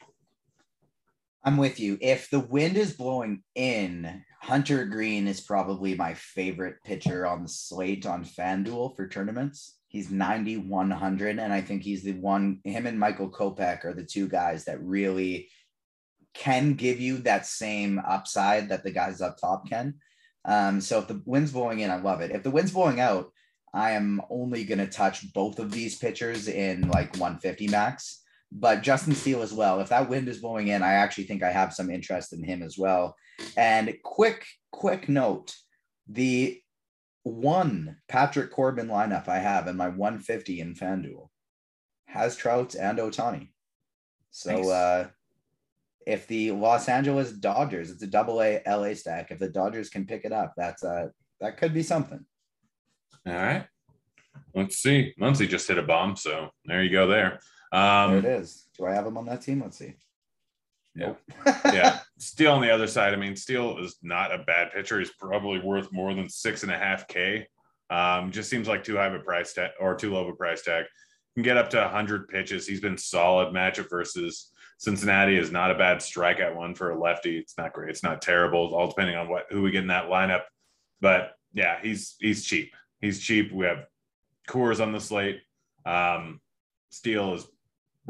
I'm 1.44 1.58
with 1.58 1.80
you. 1.80 1.98
If 2.02 2.30
the 2.30 2.40
wind 2.40 2.76
is 2.76 2.94
blowing 2.94 3.44
in, 3.56 4.24
Hunter 4.42 4.86
Greene 4.86 5.28
is 5.28 5.42
probably 5.42 5.96
my 5.96 6.14
favorite 6.14 6.78
pitcher 6.84 7.26
on 7.26 7.44
the 7.44 7.50
slate 7.50 8.06
on 8.06 8.26
FanDuel 8.26 8.96
for 8.96 9.08
tournaments. 9.08 9.78
He's 9.88 10.12
9,100, 10.12 11.40
and 11.40 11.52
I 11.52 11.62
think 11.62 11.84
he's 11.84 12.04
the 12.04 12.14
one, 12.14 12.60
him 12.64 12.86
and 12.86 13.00
Michael 13.00 13.32
Kopech 13.32 13.86
are 13.86 13.94
the 13.94 14.04
two 14.04 14.28
guys 14.28 14.66
that 14.66 14.84
really 14.84 15.50
can 16.34 16.74
give 16.74 17.00
you 17.00 17.18
that 17.20 17.46
same 17.46 18.00
upside 18.08 18.70
that 18.70 18.84
the 18.84 18.92
guys 18.92 19.22
up 19.22 19.38
top 19.38 19.68
can. 19.68 19.96
Um, 20.46 20.80
so 20.80 21.00
if 21.00 21.08
the 21.08 21.22
wind's 21.26 21.52
blowing 21.52 21.80
in, 21.80 21.90
I 21.90 21.98
love 21.98 22.22
it. 22.22 22.32
If 22.32 22.44
the 22.44 22.52
wind's 22.52 22.72
blowing 22.72 23.00
out, 23.00 23.32
I 23.74 23.92
am 23.92 24.22
only 24.30 24.64
going 24.64 24.80
to 24.80 24.88
touch 24.88 25.32
both 25.34 25.60
of 25.60 25.72
these 25.72 25.98
pitchers 25.98 26.48
in 26.48 26.90
like 26.90 27.14
150 27.14 27.68
max. 27.68 28.19
But 28.52 28.82
Justin 28.82 29.14
Steele 29.14 29.44
as 29.44 29.54
well. 29.54 29.80
If 29.80 29.90
that 29.90 30.10
wind 30.10 30.28
is 30.28 30.40
blowing 30.40 30.70
in, 30.70 30.82
I 30.82 30.94
actually 30.94 31.26
think 31.26 31.44
I 31.44 31.52
have 31.52 31.74
some 31.74 31.92
interest 31.92 32.34
in 32.34 32.44
him 32.44 32.64
as 32.64 32.78
well. 32.78 33.16
And 33.56 33.96
quick, 34.04 34.46
quick 34.72 35.08
note 35.08 35.56
the 36.08 36.60
one 37.24 37.98
Patrick 38.08 38.52
Corbin 38.52 38.88
lineup 38.88 39.28
I 39.28 39.38
have 39.38 39.68
in 39.68 39.78
my 39.78 39.90
150 39.90 40.60
in 40.60 40.74
FanDuel 40.74 41.30
has 42.08 42.36
Trout 42.36 42.76
and 42.76 42.98
Ohtani. 42.98 43.50
So 44.32 44.56
nice. 44.56 44.68
uh, 44.68 45.08
if 46.08 46.28
the 46.28 46.52
Los 46.52 46.90
Angeles 46.90 47.32
Dodgers, 47.32 47.92
it's 47.92 48.04
a 48.04 48.08
double 48.08 48.42
A 48.42 48.62
LA 48.68 48.96
stack. 48.96 49.32
If 49.32 49.40
the 49.40 49.50
Dodgers 49.50 49.90
can 49.90 50.06
pick 50.06 50.26
it 50.26 50.32
up, 50.32 50.54
that's 50.58 50.84
uh 50.84 51.08
that 51.40 51.58
could 51.58 51.74
be 51.74 51.84
something. 51.84 52.26
All 53.28 53.34
right. 53.34 53.66
Let's 54.56 54.78
see. 54.78 55.14
Muncy 55.22 55.48
just 55.48 55.68
hit 55.68 55.78
a 55.78 55.84
bomb, 55.84 56.16
so 56.16 56.50
there 56.66 56.84
you 56.84 56.92
go 56.92 57.08
there. 57.08 57.40
Um, 57.72 58.12
there 58.12 58.20
it 58.20 58.42
is. 58.42 58.66
Do 58.78 58.86
I 58.86 58.94
have 58.94 59.06
him 59.06 59.18
on 59.18 59.26
that 59.26 59.42
team? 59.42 59.62
Let's 59.62 59.78
see. 59.78 59.96
Yeah. 60.96 61.14
yeah. 61.66 62.00
Steele 62.18 62.52
on 62.52 62.62
the 62.62 62.74
other 62.74 62.88
side. 62.88 63.14
I 63.14 63.18
mean, 63.18 63.36
Steele 63.36 63.78
is 63.78 63.98
not 64.02 64.34
a 64.34 64.40
bad 64.40 64.72
pitcher. 64.72 65.00
He's 65.00 65.12
probably 65.12 65.60
worth 65.60 65.92
more 65.92 66.14
than 66.14 66.30
six 66.30 66.64
and 66.64 66.72
a 66.72 66.78
half 66.78 67.08
K. 67.08 67.48
Um, 67.90 68.32
just 68.32 68.50
seems 68.50 68.68
like 68.68 68.84
too 68.84 68.98
high 68.98 69.08
of 69.08 69.14
a 69.14 69.20
price 69.20 69.54
tag 69.54 69.72
or 69.80 69.96
too 69.96 70.12
low 70.14 70.24
of 70.24 70.30
a 70.30 70.36
price 70.36 70.62
tag. 70.62 70.86
Can 71.36 71.44
get 71.44 71.58
up 71.58 71.70
to 71.72 71.78
100 71.78 72.28
pitches. 72.28 72.68
He's 72.68 72.82
been 72.82 72.98
solid. 72.98 73.54
Matchup 73.54 73.90
versus 73.90 74.52
Cincinnati 74.78 75.38
is 75.38 75.52
not 75.52 75.72
a 75.72 75.76
bad 75.76 75.98
strikeout 75.98 76.56
one 76.56 76.74
for 76.74 76.92
a 76.92 77.00
lefty. 77.00 77.38
It's 77.38 77.58
not 77.58 77.74
great. 77.74 77.90
It's 77.90 78.04
not 78.04 78.22
terrible. 78.22 78.66
It's 78.66 78.74
All 78.74 78.88
depending 78.88 79.16
on 79.16 79.30
what 79.30 79.46
who 79.50 79.62
we 79.62 79.72
get 79.72 79.82
in 79.82 79.88
that 79.88 80.10
lineup. 80.10 80.44
But 81.02 81.32
yeah, 81.54 81.78
he's 81.82 82.16
he's 82.20 82.46
cheap. 82.46 82.74
He's 83.00 83.20
cheap. 83.20 83.52
We 83.52 83.66
have 83.66 83.86
Coors 84.48 84.82
on 84.82 84.92
the 84.92 85.00
slate. 85.00 85.42
Um, 85.86 86.42
Steele 86.90 87.36
is 87.36 87.48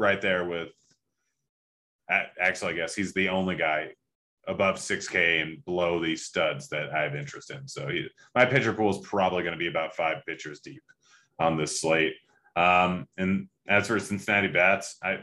right 0.00 0.20
there 0.20 0.44
with. 0.44 0.68
Actually, 2.40 2.72
I 2.72 2.76
guess 2.76 2.96
he's 2.96 3.14
the 3.14 3.28
only 3.28 3.54
guy 3.54 3.90
above 4.48 4.76
6K 4.76 5.42
and 5.42 5.64
below 5.64 6.02
these 6.02 6.24
studs 6.24 6.68
that 6.70 6.92
I 6.92 7.02
have 7.02 7.14
interest 7.14 7.52
in. 7.52 7.68
So 7.68 7.86
he, 7.86 8.08
my 8.34 8.44
pitcher 8.44 8.72
pool 8.72 8.90
is 8.90 8.98
probably 9.06 9.44
going 9.44 9.52
to 9.52 9.58
be 9.58 9.68
about 9.68 9.94
five 9.94 10.24
pitchers 10.26 10.58
deep 10.58 10.82
on 11.38 11.56
this 11.56 11.80
slate. 11.80 12.14
Um, 12.56 13.06
and 13.16 13.48
as 13.68 13.86
for 13.86 14.00
Cincinnati 14.00 14.48
bats, 14.48 14.96
I 15.02 15.20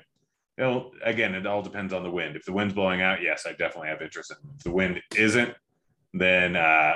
it'll 0.58 0.92
again 1.04 1.36
it 1.36 1.46
all 1.46 1.62
depends 1.62 1.94
on 1.94 2.04
the 2.04 2.10
wind. 2.10 2.36
If 2.36 2.46
the 2.46 2.54
wind's 2.54 2.74
blowing 2.74 3.02
out, 3.02 3.22
yes, 3.22 3.46
I 3.46 3.52
definitely 3.52 3.90
have 3.90 4.02
interest 4.02 4.32
in. 4.32 4.38
If 4.56 4.64
the 4.64 4.72
wind 4.72 5.02
isn't, 5.16 5.54
then 6.14 6.56
uh, 6.56 6.96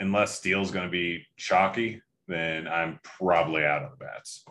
unless 0.00 0.38
Steele's 0.38 0.70
going 0.70 0.86
to 0.86 0.90
be 0.90 1.26
chalky, 1.36 2.00
then 2.28 2.68
I'm 2.68 3.00
probably 3.02 3.64
out 3.64 3.82
on 3.82 3.90
the 3.90 4.04
bats. 4.04 4.44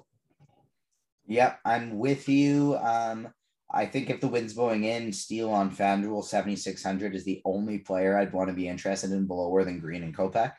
Yep, 1.28 1.60
I'm 1.66 1.98
with 1.98 2.30
you. 2.30 2.78
Um, 2.78 3.30
I 3.72 3.86
think 3.86 4.10
if 4.10 4.22
the 4.22 4.28
wind's 4.28 4.54
blowing 4.54 4.84
in, 4.84 5.12
Steele 5.12 5.50
on 5.50 5.76
FanDuel 5.76 6.24
7600 6.24 7.16
is 7.16 7.26
the 7.26 7.42
only 7.46 7.80
player 7.80 8.18
I'd 8.18 8.32
want 8.32 8.50
to 8.50 8.56
be 8.56 8.68
interested 8.68 9.12
in 9.12 9.26
below 9.26 9.64
than 9.64 9.80
Greene 9.80 10.04
and 10.04 10.16
Kopech. 10.16 10.54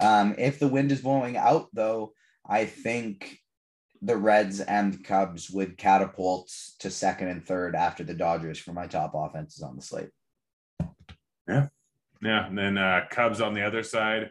Um, 0.00 0.34
if 0.38 0.58
the 0.58 0.68
wind 0.68 0.90
is 0.90 1.02
blowing 1.02 1.36
out, 1.36 1.68
though, 1.72 2.12
I 2.48 2.64
think 2.64 3.38
the 4.02 4.16
Reds 4.16 4.60
and 4.60 5.04
Cubs 5.04 5.50
would 5.50 5.76
catapult 5.76 6.50
to 6.80 6.90
second 6.90 7.28
and 7.28 7.44
third 7.44 7.74
after 7.74 8.04
the 8.04 8.14
Dodgers 8.14 8.58
for 8.58 8.72
my 8.72 8.86
top 8.86 9.12
offenses 9.14 9.62
on 9.62 9.76
the 9.76 9.82
slate. 9.82 10.10
Yeah. 11.48 11.68
Yeah. 12.22 12.46
And 12.46 12.58
then 12.58 12.78
uh, 12.78 13.02
Cubs 13.10 13.40
on 13.40 13.54
the 13.54 13.62
other 13.62 13.82
side. 13.82 14.30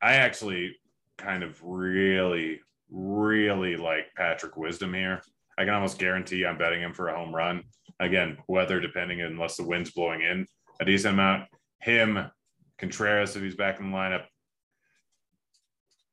I 0.00 0.14
actually 0.14 0.76
kind 1.16 1.42
of 1.42 1.62
really, 1.62 2.60
really 2.90 3.76
like 3.76 4.14
Patrick 4.16 4.56
Wisdom 4.56 4.94
here. 4.94 5.22
I 5.58 5.64
can 5.64 5.74
almost 5.74 5.98
guarantee 5.98 6.44
I'm 6.44 6.58
betting 6.58 6.82
him 6.82 6.92
for 6.92 7.08
a 7.08 7.16
home 7.16 7.34
run. 7.34 7.64
Again, 8.00 8.38
weather 8.46 8.80
depending, 8.80 9.22
unless 9.22 9.56
the 9.56 9.66
wind's 9.66 9.90
blowing 9.90 10.20
in 10.20 10.46
a 10.80 10.84
decent 10.84 11.14
amount. 11.14 11.44
Him, 11.80 12.30
Contreras, 12.78 13.36
if 13.36 13.42
he's 13.42 13.54
back 13.54 13.80
in 13.80 13.90
the 13.90 13.96
lineup, 13.96 14.24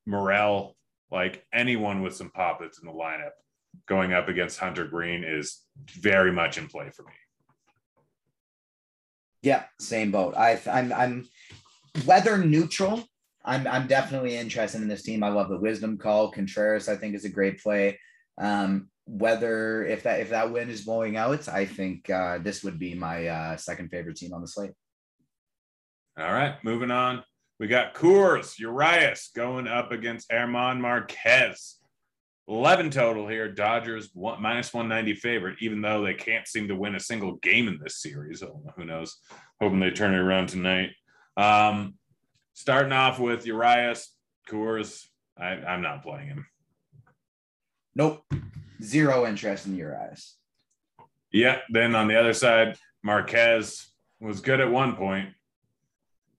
Morel, 0.05 0.75
like 1.11 1.45
anyone 1.53 2.01
with 2.01 2.15
some 2.15 2.29
pop 2.29 2.59
that's 2.59 2.79
in 2.79 2.87
the 2.87 2.93
lineup 2.93 3.31
going 3.87 4.13
up 4.13 4.29
against 4.29 4.59
Hunter 4.59 4.85
Greene 4.85 5.23
is 5.23 5.61
very 5.87 6.31
much 6.31 6.57
in 6.57 6.67
play 6.67 6.89
for 6.89 7.03
me. 7.03 7.13
Yeah, 9.41 9.63
same 9.79 10.11
boat. 10.11 10.35
I, 10.37 10.59
I'm 10.71 10.93
I'm 10.93 11.27
weather 12.05 12.37
neutral. 12.37 13.03
I'm 13.45 13.67
I'm 13.67 13.87
definitely 13.87 14.35
interested 14.35 14.81
in 14.81 14.87
this 14.87 15.03
team. 15.03 15.23
I 15.23 15.29
love 15.29 15.49
the 15.49 15.59
wisdom 15.59 15.97
call. 15.97 16.31
Contreras, 16.31 16.87
I 16.87 16.95
think, 16.95 17.15
is 17.15 17.25
a 17.25 17.29
great 17.29 17.61
play. 17.61 17.99
Um, 18.37 18.89
whether 19.05 19.85
if 19.85 20.03
that 20.03 20.21
if 20.21 20.29
that 20.29 20.51
wind 20.51 20.71
is 20.71 20.85
blowing 20.85 21.17
out, 21.17 21.47
I 21.49 21.65
think 21.65 22.09
uh, 22.09 22.37
this 22.39 22.63
would 22.63 22.79
be 22.79 22.95
my 22.95 23.27
uh, 23.27 23.57
second 23.57 23.89
favorite 23.89 24.15
team 24.15 24.33
on 24.33 24.41
the 24.41 24.47
slate. 24.47 24.71
All 26.17 26.31
right, 26.31 26.55
moving 26.63 26.91
on. 26.91 27.23
We 27.59 27.67
got 27.67 27.93
Coors 27.93 28.57
Urias 28.59 29.29
going 29.35 29.67
up 29.67 29.91
against 29.91 30.29
German 30.29 30.81
Marquez. 30.81 31.77
11 32.47 32.91
total 32.91 33.27
here. 33.27 33.49
Dodgers 33.49 34.09
one, 34.13 34.41
minus 34.41 34.73
190 34.73 35.19
favorite, 35.19 35.57
even 35.61 35.81
though 35.81 36.03
they 36.03 36.13
can't 36.13 36.47
seem 36.47 36.67
to 36.67 36.75
win 36.75 36.95
a 36.95 36.99
single 36.99 37.35
game 37.37 37.67
in 37.67 37.79
this 37.81 38.01
series. 38.01 38.43
Who 38.75 38.85
knows? 38.85 39.17
Hoping 39.61 39.79
they 39.79 39.91
turn 39.91 40.13
it 40.13 40.17
around 40.17 40.49
tonight. 40.49 40.91
Um, 41.37 41.95
starting 42.53 42.91
off 42.91 43.19
with 43.19 43.45
Urias, 43.45 44.13
Coors. 44.47 45.05
I, 45.37 45.49
I'm 45.49 45.81
not 45.81 46.03
playing 46.03 46.27
him. 46.27 46.45
Nope. 47.95 48.23
Zero 48.81 49.25
interest 49.25 49.65
in 49.65 49.75
Urias. 49.75 50.37
Yeah. 51.31 51.59
Then 51.69 51.95
on 51.95 52.07
the 52.07 52.19
other 52.19 52.33
side, 52.33 52.77
Marquez 53.03 53.87
was 54.19 54.41
good 54.41 54.59
at 54.59 54.71
one 54.71 54.95
point. 54.95 55.29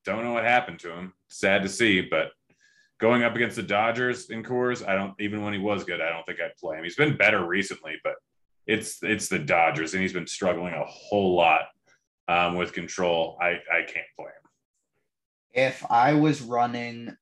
Don't 0.05 0.25
know 0.25 0.33
what 0.33 0.45
happened 0.45 0.79
to 0.81 0.93
him. 0.93 1.13
Sad 1.29 1.63
to 1.63 1.69
see, 1.69 2.03
but 2.03 2.31
going 3.01 3.23
up 3.23 3.35
against 3.35 3.57
the 3.57 3.63
Dodgers 3.63 4.31
in 4.31 4.43
Coors, 4.43 4.87
I 4.87 4.95
don't 4.95 5.15
even 5.19 5.43
when 5.43 5.53
he 5.53 5.59
was 5.59 5.85
good, 5.85 6.01
I 6.01 6.11
don't 6.11 6.25
think 6.25 6.41
I'd 6.41 6.57
play 6.57 6.77
him. 6.77 6.85
He's 6.85 6.97
been 6.97 7.17
better 7.17 7.47
recently, 7.47 7.95
but 8.05 8.15
it's 8.67 9.03
it's 9.03 9.29
the 9.29 9.39
Dodgers, 9.39 9.95
and 9.95 10.03
he's 10.03 10.13
been 10.13 10.27
struggling 10.27 10.75
a 10.75 10.85
whole 10.85 11.37
lot 11.37 11.63
um, 12.29 12.55
with 12.55 12.73
control. 12.73 13.39
I 13.41 13.61
I 13.73 13.83
can't 13.87 14.07
play 14.17 14.27
him. 14.27 14.44
If 15.55 15.89
I 15.89 16.15
was 16.15 16.43
running 16.43 17.17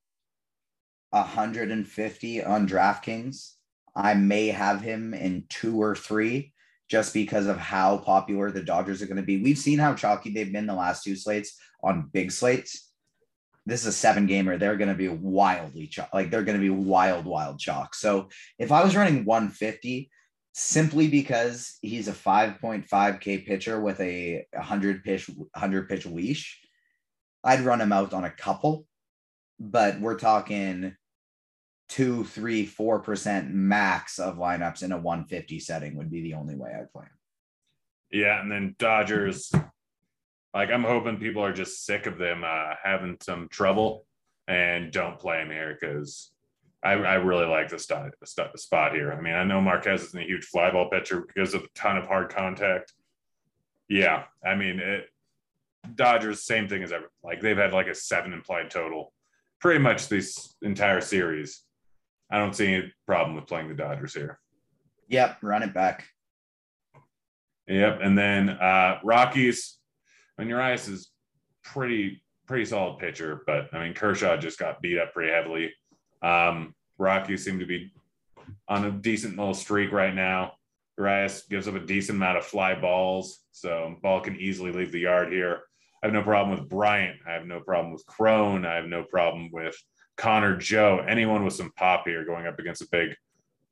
150 1.11 2.43
on 2.43 2.67
DraftKings, 2.67 3.51
I 3.95 4.15
may 4.15 4.47
have 4.47 4.81
him 4.81 5.13
in 5.13 5.45
two 5.49 5.79
or 5.79 5.95
three 5.95 6.51
just 6.89 7.13
because 7.13 7.45
of 7.45 7.57
how 7.57 7.97
popular 7.99 8.49
the 8.49 8.63
Dodgers 8.63 9.03
are 9.03 9.05
going 9.05 9.17
to 9.17 9.23
be. 9.23 9.41
We've 9.41 9.57
seen 9.57 9.77
how 9.77 9.93
chalky 9.93 10.31
they've 10.31 10.51
been 10.51 10.65
the 10.65 10.73
last 10.73 11.03
two 11.03 11.15
slates 11.15 11.55
on 11.83 12.09
big 12.11 12.31
slates. 12.31 12.89
This 13.67 13.81
is 13.81 13.87
a 13.87 13.91
seven 13.91 14.25
gamer. 14.25 14.57
They're 14.57 14.77
going 14.77 14.89
to 14.89 14.95
be 14.95 15.09
wildly 15.09 15.85
chalk. 15.85 16.09
Like 16.11 16.31
they're 16.31 16.43
going 16.43 16.57
to 16.57 16.61
be 16.61 16.71
wild, 16.71 17.25
wild 17.25 17.59
chalk. 17.59 17.93
So 17.93 18.29
if 18.57 18.71
I 18.71 18.83
was 18.83 18.95
running 18.95 19.25
150, 19.25 20.09
simply 20.53 21.07
because 21.07 21.77
he's 21.81 22.07
a 22.07 22.13
5.5K 22.13 23.45
pitcher 23.45 23.79
with 23.79 23.99
a 23.99 24.45
100 24.53 25.03
pitch, 25.03 25.29
100 25.29 25.87
pitch 25.87 26.05
leash, 26.07 26.62
I'd 27.43 27.61
run 27.61 27.81
him 27.81 27.91
out 27.91 28.13
on 28.13 28.23
a 28.23 28.29
couple. 28.29 28.85
But 29.59 29.99
we're 29.99 30.17
talking 30.17 30.95
two, 31.87 32.23
three, 32.23 32.65
four 32.65 32.99
percent 32.99 33.53
max 33.53 34.19
of 34.19 34.37
lineups 34.37 34.83
in 34.83 34.91
a 34.91 34.97
150 34.97 35.59
setting 35.59 35.95
would 35.95 36.09
be 36.09 36.21
the 36.21 36.33
only 36.33 36.55
way 36.55 36.71
I'd 36.71 36.91
play 36.91 37.03
him. 37.03 37.09
Yeah, 38.11 38.41
and 38.41 38.51
then 38.51 38.75
Dodgers. 38.77 39.51
Like 40.53 40.69
I'm 40.69 40.83
hoping 40.83 41.17
people 41.17 41.43
are 41.43 41.53
just 41.53 41.85
sick 41.85 42.05
of 42.05 42.19
them 42.19 42.43
uh, 42.45 42.75
having 42.83 43.17
some 43.21 43.47
trouble 43.49 44.05
and 44.47 44.91
don't 44.91 45.17
play 45.17 45.41
him 45.41 45.49
here 45.49 45.75
because 45.79 46.31
I, 46.83 46.91
I, 46.91 47.15
really 47.15 47.45
like 47.45 47.69
the 47.69 47.79
spot, 47.79 48.11
spot 48.55 48.93
here. 48.93 49.13
I 49.13 49.21
mean, 49.21 49.33
I 49.33 49.43
know 49.45 49.61
Marquez 49.61 50.03
isn't 50.03 50.19
a 50.21 50.25
huge 50.25 50.49
flyball 50.53 50.91
pitcher 50.91 51.21
because 51.21 51.53
of 51.53 51.63
a 51.63 51.67
ton 51.73 51.97
of 51.97 52.05
hard 52.05 52.29
contact. 52.29 52.93
Yeah, 53.87 54.23
I 54.45 54.55
mean, 54.55 54.79
it, 54.79 55.05
Dodgers 55.95 56.43
same 56.43 56.67
thing 56.67 56.83
as 56.83 56.91
ever. 56.91 57.11
Like 57.23 57.41
they've 57.41 57.57
had 57.57 57.73
like 57.73 57.87
a 57.87 57.95
seven 57.95 58.33
implied 58.33 58.69
total, 58.69 59.13
pretty 59.59 59.79
much 59.79 60.07
this 60.07 60.55
entire 60.61 61.01
series. 61.01 61.63
I 62.31 62.39
don't 62.39 62.55
see 62.55 62.73
any 62.73 62.93
problem 63.05 63.35
with 63.35 63.47
playing 63.47 63.67
the 63.67 63.75
Dodgers 63.75 64.13
here. 64.13 64.39
Yep, 65.09 65.37
run 65.41 65.63
it 65.63 65.73
back. 65.73 66.05
Yep, 67.67 67.99
and 68.01 68.17
then 68.17 68.49
uh, 68.49 68.99
Rockies. 69.03 69.77
I 70.37 70.41
mean, 70.41 70.49
Urias 70.49 70.87
is 70.87 71.11
pretty 71.63 72.23
pretty 72.47 72.65
solid 72.65 72.99
pitcher, 72.99 73.43
but 73.45 73.73
I 73.73 73.83
mean 73.83 73.93
Kershaw 73.93 74.37
just 74.37 74.59
got 74.59 74.81
beat 74.81 74.99
up 74.99 75.13
pretty 75.13 75.31
heavily. 75.31 75.71
Um, 76.21 76.73
Rockies 76.97 77.43
seem 77.43 77.59
to 77.59 77.65
be 77.65 77.91
on 78.67 78.85
a 78.85 78.91
decent 78.91 79.37
little 79.37 79.53
streak 79.53 79.91
right 79.91 80.13
now. 80.13 80.53
Urias 80.97 81.43
gives 81.49 81.67
up 81.67 81.75
a 81.75 81.79
decent 81.79 82.17
amount 82.17 82.37
of 82.37 82.45
fly 82.45 82.75
balls, 82.75 83.39
so 83.51 83.95
ball 84.01 84.21
can 84.21 84.35
easily 84.35 84.71
leave 84.71 84.91
the 84.91 84.99
yard 84.99 85.31
here. 85.31 85.61
I 86.03 86.07
have 86.07 86.13
no 86.13 86.21
problem 86.21 86.59
with 86.59 86.67
Bryant. 86.67 87.19
I 87.25 87.31
have 87.31 87.45
no 87.45 87.61
problem 87.61 87.93
with 87.93 88.05
Cron. 88.05 88.65
I 88.65 88.75
have 88.75 88.87
no 88.87 89.03
problem 89.03 89.49
with 89.53 89.73
Connor 90.17 90.57
Joe. 90.57 90.99
Anyone 91.07 91.45
with 91.45 91.53
some 91.53 91.71
pop 91.77 92.03
here 92.05 92.25
going 92.25 92.45
up 92.45 92.59
against 92.59 92.81
a 92.81 92.87
big 92.91 93.15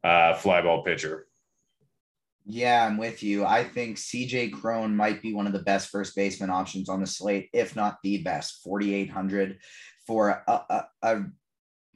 uh, 0.02 0.82
pitcher. 0.86 1.28
Yeah, 2.46 2.86
I'm 2.86 2.98
with 2.98 3.22
you. 3.22 3.46
I 3.46 3.66
think 3.66 3.98
CJ 3.98 4.54
Cron 4.54 4.96
might 4.96 5.22
be 5.22 5.34
one 5.34 5.46
of 5.46 5.52
the 5.52 5.60
best 5.60 5.90
first 5.90 6.16
baseman 6.16 6.50
options 6.50 6.88
on 6.88 7.02
the 7.02 7.06
slate, 7.06 7.50
if 7.52 7.76
not 7.76 7.98
the 8.02 8.24
best. 8.24 8.64
4,800 8.64 9.60
for 10.08 10.30
a, 10.30 10.62
a, 10.70 10.86
a, 11.02 11.24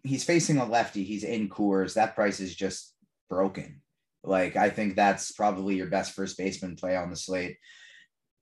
he's 0.04 0.26
facing 0.26 0.58
a 0.58 0.66
lefty. 0.66 1.06
He's 1.06 1.24
in 1.24 1.48
Coors. 1.48 1.94
That 1.94 2.14
price 2.14 2.42
is 2.42 2.54
just 2.54 2.94
broken. 3.30 3.82
Like, 4.22 4.58
I 4.58 4.70
think 4.70 4.96
that's 4.96 5.32
probably 5.32 5.76
your 5.76 5.88
best 5.88 6.12
first 6.12 6.38
baseman 6.38 6.76
play 6.76 6.98
on 6.98 7.10
the 7.10 7.16
slate. 7.16 7.56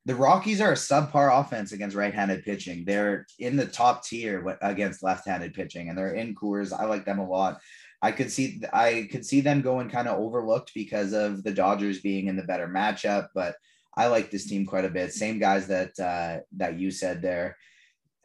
The 0.06 0.16
Rockies 0.16 0.60
are 0.60 0.74
a 0.74 0.76
subpar 0.76 1.40
offense 1.40 1.72
against 1.72 1.96
right-handed 1.96 2.44
pitching. 2.44 2.84
They're 2.86 3.26
in 3.40 3.56
the 3.56 3.66
top 3.66 4.04
tier 4.04 4.58
against 4.62 5.02
left-handed 5.02 5.54
pitching, 5.54 5.88
and 5.88 5.98
they're 5.98 6.14
in 6.14 6.36
Coors. 6.36 6.78
I 6.78 6.86
like 6.86 7.06
them 7.06 7.20
a 7.20 7.28
lot. 7.28 7.60
I 8.02 8.12
could 8.12 8.30
see 8.30 8.62
I 8.74 9.08
could 9.10 9.26
see 9.26 9.40
them 9.40 9.62
going 9.62 9.90
kind 9.90 10.10
of 10.10 10.20
overlooked 10.20 10.74
because 10.76 11.14
of 11.14 11.42
the 11.44 11.54
Dodgers 11.54 12.02
being 12.02 12.28
in 12.28 12.36
the 12.36 12.44
better 12.44 12.68
matchup, 12.68 13.30
but 13.34 13.56
I 13.96 14.08
like 14.08 14.30
this 14.30 14.46
team 14.46 14.66
quite 14.66 14.84
a 14.84 14.90
bit. 14.90 15.14
Same 15.14 15.40
guys 15.40 15.68
that 15.68 15.98
uh, 15.98 16.40
that 16.58 16.78
you 16.78 16.92
said 16.92 17.22
there. 17.22 17.56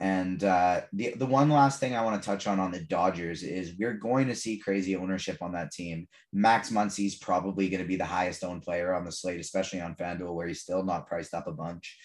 And 0.01 0.45
uh, 0.45 0.83
the 0.93 1.15
the 1.17 1.27
one 1.27 1.51
last 1.51 1.81
thing 1.81 1.97
I 1.97 2.05
want 2.05 2.23
to 2.23 2.27
touch 2.27 2.47
on 2.47 2.61
on 2.61 2.71
the 2.71 2.85
Dodgers 2.85 3.43
is 3.43 3.75
we're 3.79 3.95
going 3.95 4.29
to 4.29 4.35
see 4.35 4.59
crazy 4.59 4.95
ownership 4.95 5.43
on 5.43 5.53
that 5.53 5.73
team. 5.73 6.07
Max 6.33 6.71
Muncy's 6.71 7.19
probably 7.19 7.69
going 7.69 7.83
to 7.83 7.89
be 7.89 7.97
the 7.97 8.05
highest 8.05 8.45
owned 8.45 8.63
player 8.63 8.95
on 8.95 9.05
the 9.05 9.11
slate, 9.11 9.41
especially 9.41 9.81
on 9.81 9.97
FanDuel, 9.97 10.35
where 10.35 10.47
he's 10.47 10.63
still 10.63 10.85
not 10.85 11.09
priced 11.09 11.35
up 11.35 11.49
a 11.49 11.53
bunch. 11.53 11.99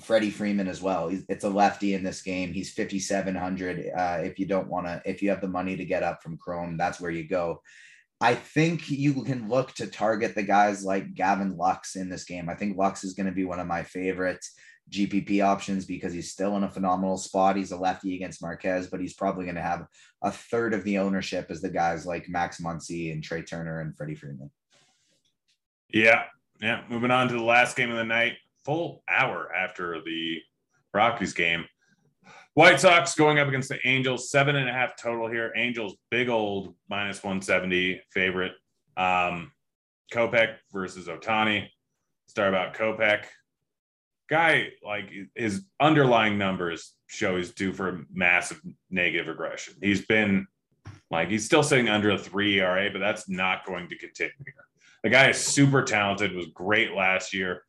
Freddie 0.00 0.30
Freeman 0.30 0.68
as 0.68 0.82
well. 0.82 1.10
It's 1.28 1.44
a 1.44 1.48
lefty 1.48 1.94
in 1.94 2.04
this 2.04 2.22
game. 2.22 2.52
He's 2.52 2.72
5,700. 2.74 3.90
Uh, 3.96 4.18
if 4.22 4.38
you 4.38 4.46
don't 4.46 4.68
want 4.68 4.86
to, 4.86 5.02
if 5.04 5.22
you 5.22 5.30
have 5.30 5.40
the 5.40 5.48
money 5.48 5.76
to 5.76 5.84
get 5.84 6.02
up 6.02 6.22
from 6.22 6.36
Cron, 6.36 6.76
that's 6.76 7.00
where 7.00 7.10
you 7.10 7.26
go. 7.26 7.60
I 8.20 8.34
think 8.34 8.88
you 8.88 9.24
can 9.24 9.48
look 9.48 9.72
to 9.74 9.86
target 9.86 10.34
the 10.34 10.42
guys 10.42 10.84
like 10.84 11.14
Gavin 11.14 11.56
Lux 11.56 11.96
in 11.96 12.08
this 12.08 12.24
game. 12.24 12.48
I 12.48 12.54
think 12.54 12.76
Lux 12.76 13.04
is 13.04 13.14
going 13.14 13.26
to 13.26 13.32
be 13.32 13.44
one 13.44 13.60
of 13.60 13.66
my 13.66 13.82
favorite 13.82 14.44
GPP 14.90 15.44
options 15.44 15.86
because 15.86 16.12
he's 16.12 16.30
still 16.30 16.56
in 16.56 16.64
a 16.64 16.70
phenomenal 16.70 17.16
spot. 17.16 17.56
He's 17.56 17.72
a 17.72 17.76
lefty 17.76 18.14
against 18.14 18.42
Marquez, 18.42 18.88
but 18.88 19.00
he's 19.00 19.14
probably 19.14 19.44
going 19.44 19.56
to 19.56 19.62
have 19.62 19.86
a 20.22 20.30
third 20.30 20.74
of 20.74 20.84
the 20.84 20.98
ownership 20.98 21.46
as 21.50 21.60
the 21.60 21.70
guys 21.70 22.06
like 22.06 22.28
Max 22.28 22.60
Muncy 22.60 23.12
and 23.12 23.22
Trea 23.22 23.42
Turner 23.42 23.80
and 23.80 23.96
Freddie 23.96 24.14
Freeman. 24.14 24.50
Yeah. 25.88 26.24
Yeah. 26.60 26.82
Moving 26.88 27.10
on 27.10 27.28
to 27.28 27.34
the 27.34 27.42
last 27.42 27.76
game 27.76 27.90
of 27.90 27.96
the 27.96 28.04
night 28.04 28.34
full 28.64 29.02
hour 29.08 29.52
after 29.54 30.00
the 30.04 30.38
Rockies 30.92 31.32
game. 31.32 31.64
White 32.54 32.78
Sox 32.80 33.14
going 33.16 33.40
up 33.40 33.48
against 33.48 33.68
the 33.68 33.84
Angels, 33.86 34.30
seven 34.30 34.54
and 34.54 34.68
a 34.68 34.72
half 34.72 34.96
total 34.96 35.28
here. 35.28 35.52
Angels, 35.56 35.96
big 36.10 36.28
old 36.28 36.74
minus 36.88 37.22
170 37.22 38.00
favorite. 38.12 38.52
Um, 38.96 39.50
Kopech 40.12 40.56
versus 40.72 41.08
Ohtani. 41.08 41.66
Start 42.28 42.50
about 42.50 42.74
Kopech. 42.74 43.24
Guy, 44.28 44.68
like 44.82 45.10
his 45.34 45.64
underlying 45.80 46.38
numbers 46.38 46.94
show 47.06 47.36
he's 47.36 47.52
due 47.52 47.72
for 47.72 48.06
massive 48.12 48.60
negative 48.90 49.28
regression. 49.28 49.74
He's 49.82 50.06
been 50.06 50.46
like 51.10 51.28
he's 51.28 51.44
still 51.44 51.62
sitting 51.62 51.88
under 51.88 52.10
a 52.10 52.18
three 52.18 52.58
ERA, 52.58 52.90
but 52.90 53.00
that's 53.00 53.28
not 53.28 53.66
going 53.66 53.88
to 53.88 53.98
continue 53.98 54.32
here. 54.44 54.54
The 55.02 55.10
guy 55.10 55.28
is 55.28 55.38
super 55.38 55.82
talented, 55.82 56.34
was 56.34 56.46
great 56.54 56.92
last 56.92 57.34
year. 57.34 57.62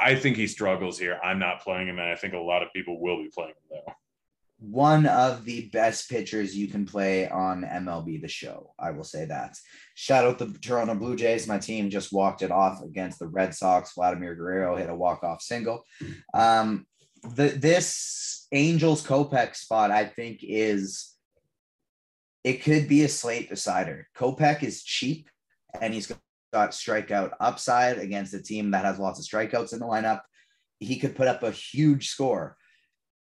I 0.00 0.14
think 0.14 0.36
he 0.36 0.46
struggles 0.46 0.98
here. 0.98 1.18
I'm 1.22 1.38
not 1.38 1.62
playing 1.62 1.88
him, 1.88 1.98
and 1.98 2.08
I 2.08 2.16
think 2.16 2.34
a 2.34 2.38
lot 2.38 2.62
of 2.62 2.72
people 2.72 3.00
will 3.00 3.22
be 3.22 3.30
playing 3.32 3.50
him 3.50 3.82
though. 3.86 3.92
One 4.60 5.06
of 5.06 5.44
the 5.44 5.68
best 5.68 6.10
pitchers 6.10 6.56
you 6.56 6.66
can 6.66 6.84
play 6.84 7.28
on 7.28 7.62
MLB 7.62 8.20
The 8.20 8.28
Show. 8.28 8.74
I 8.78 8.90
will 8.90 9.04
say 9.04 9.24
that. 9.24 9.56
Shout 9.94 10.24
out 10.24 10.38
the 10.38 10.56
Toronto 10.60 10.96
Blue 10.96 11.14
Jays. 11.14 11.46
My 11.46 11.58
team 11.58 11.90
just 11.90 12.12
walked 12.12 12.42
it 12.42 12.50
off 12.50 12.82
against 12.82 13.20
the 13.20 13.28
Red 13.28 13.54
Sox. 13.54 13.94
Vladimir 13.94 14.34
Guerrero 14.34 14.76
hit 14.76 14.90
a 14.90 14.94
walk 14.94 15.22
off 15.22 15.42
single. 15.42 15.84
Um, 16.34 16.86
the 17.22 17.48
this 17.48 18.48
Angels 18.52 19.06
Kopech 19.06 19.54
spot, 19.54 19.90
I 19.90 20.04
think, 20.04 20.40
is 20.42 21.14
it 22.44 22.62
could 22.62 22.88
be 22.88 23.04
a 23.04 23.08
slate 23.08 23.48
decider. 23.48 24.08
Kopech 24.16 24.62
is 24.62 24.82
cheap, 24.82 25.28
and 25.80 25.94
he's 25.94 26.12
got 26.52 26.70
strikeout 26.70 27.32
upside 27.40 27.98
against 27.98 28.34
a 28.34 28.42
team 28.42 28.72
that 28.72 28.84
has 28.84 28.98
lots 28.98 29.20
of 29.20 29.24
strikeouts 29.24 29.72
in 29.72 29.78
the 29.78 29.86
lineup. 29.86 30.20
He 30.80 30.98
could 30.98 31.14
put 31.14 31.28
up 31.28 31.42
a 31.42 31.50
huge 31.50 32.08
score. 32.08 32.56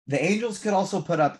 The 0.07 0.23
Angels 0.23 0.59
could 0.59 0.73
also 0.73 1.01
put 1.01 1.19
up 1.19 1.39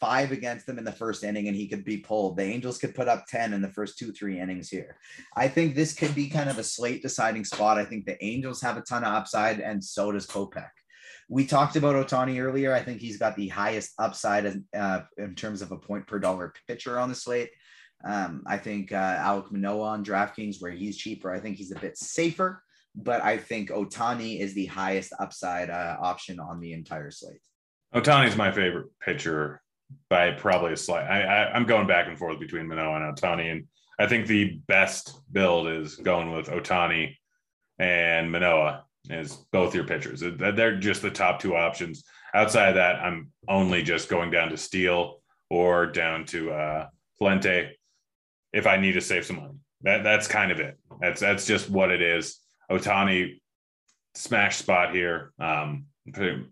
five 0.00 0.32
against 0.32 0.66
them 0.66 0.78
in 0.78 0.84
the 0.84 0.92
first 0.92 1.24
inning 1.24 1.48
and 1.48 1.56
he 1.56 1.68
could 1.68 1.84
be 1.84 1.98
pulled. 1.98 2.36
The 2.36 2.44
Angels 2.44 2.78
could 2.78 2.94
put 2.94 3.08
up 3.08 3.26
10 3.26 3.52
in 3.52 3.62
the 3.62 3.72
first 3.72 3.98
two, 3.98 4.12
three 4.12 4.40
innings 4.40 4.68
here. 4.68 4.96
I 5.36 5.48
think 5.48 5.74
this 5.74 5.94
could 5.94 6.14
be 6.14 6.28
kind 6.28 6.50
of 6.50 6.58
a 6.58 6.64
slate 6.64 7.02
deciding 7.02 7.44
spot. 7.44 7.78
I 7.78 7.84
think 7.84 8.04
the 8.06 8.22
Angels 8.24 8.60
have 8.62 8.76
a 8.76 8.82
ton 8.82 9.04
of 9.04 9.12
upside 9.12 9.60
and 9.60 9.82
so 9.82 10.12
does 10.12 10.26
Kopech. 10.26 10.68
We 11.28 11.46
talked 11.46 11.76
about 11.76 11.94
Ohtani 12.06 12.40
earlier. 12.40 12.72
I 12.72 12.82
think 12.82 13.00
he's 13.00 13.18
got 13.18 13.36
the 13.36 13.48
highest 13.48 13.92
upside 13.98 14.62
uh, 14.76 15.00
in 15.18 15.34
terms 15.34 15.60
of 15.60 15.72
a 15.72 15.76
point 15.76 16.06
per 16.06 16.18
dollar 16.18 16.52
pitcher 16.68 16.98
on 16.98 17.08
the 17.08 17.14
slate. 17.14 17.50
Um, 18.04 18.44
I 18.46 18.58
think 18.58 18.92
uh, 18.92 19.16
Alek 19.16 19.50
Manoah 19.50 19.88
on 19.88 20.04
DraftKings, 20.04 20.60
where 20.60 20.70
he's 20.70 20.96
cheaper, 20.96 21.32
I 21.32 21.40
think 21.40 21.56
he's 21.56 21.72
a 21.72 21.80
bit 21.80 21.98
safer, 21.98 22.62
but 22.94 23.22
I 23.22 23.38
think 23.38 23.70
Ohtani 23.70 24.38
is 24.38 24.54
the 24.54 24.66
highest 24.66 25.12
upside 25.18 25.70
uh, 25.70 25.96
option 26.00 26.38
on 26.38 26.60
the 26.60 26.72
entire 26.72 27.10
slate. 27.10 27.40
Ohtani 27.94 28.28
is 28.28 28.36
my 28.36 28.50
favorite 28.50 28.88
pitcher 29.00 29.62
by 30.10 30.32
probably 30.32 30.72
a 30.72 30.76
slight. 30.76 31.04
I, 31.04 31.22
I, 31.22 31.56
am 31.56 31.64
going 31.64 31.86
back 31.86 32.08
and 32.08 32.18
forth 32.18 32.40
between 32.40 32.66
Manoah 32.66 32.96
and 32.96 33.16
Ohtani, 33.16 33.52
and 33.52 33.66
I 33.98 34.06
think 34.06 34.26
the 34.26 34.60
best 34.66 35.20
build 35.32 35.68
is 35.68 35.96
going 35.96 36.32
with 36.32 36.48
Ohtani 36.48 37.16
and 37.78 38.30
Manoah 38.30 38.84
is 39.08 39.36
both 39.52 39.74
your 39.74 39.84
pitchers. 39.84 40.20
They're 40.20 40.78
just 40.78 41.02
the 41.02 41.10
top 41.10 41.40
two 41.40 41.56
options. 41.56 42.04
Outside 42.34 42.70
of 42.70 42.74
that, 42.74 42.96
I'm 42.96 43.30
only 43.48 43.82
just 43.82 44.08
going 44.08 44.30
down 44.30 44.50
to 44.50 44.56
Steele 44.56 45.22
or 45.48 45.86
down 45.86 46.24
to 46.26 46.50
uh, 46.50 46.88
Fuente 47.18 47.76
if 48.52 48.66
I 48.66 48.76
need 48.76 48.92
to 48.92 49.00
save 49.00 49.24
some 49.24 49.36
money. 49.36 49.54
That 49.82 50.02
that's 50.02 50.26
kind 50.26 50.50
of 50.50 50.58
it. 50.58 50.78
That's 51.00 51.20
that's 51.20 51.46
just 51.46 51.70
what 51.70 51.90
it 51.90 52.02
is. 52.02 52.40
Ohtani 52.70 53.40
smash 54.14 54.56
spot 54.56 54.94
here 54.94 55.32
um, 55.38 55.86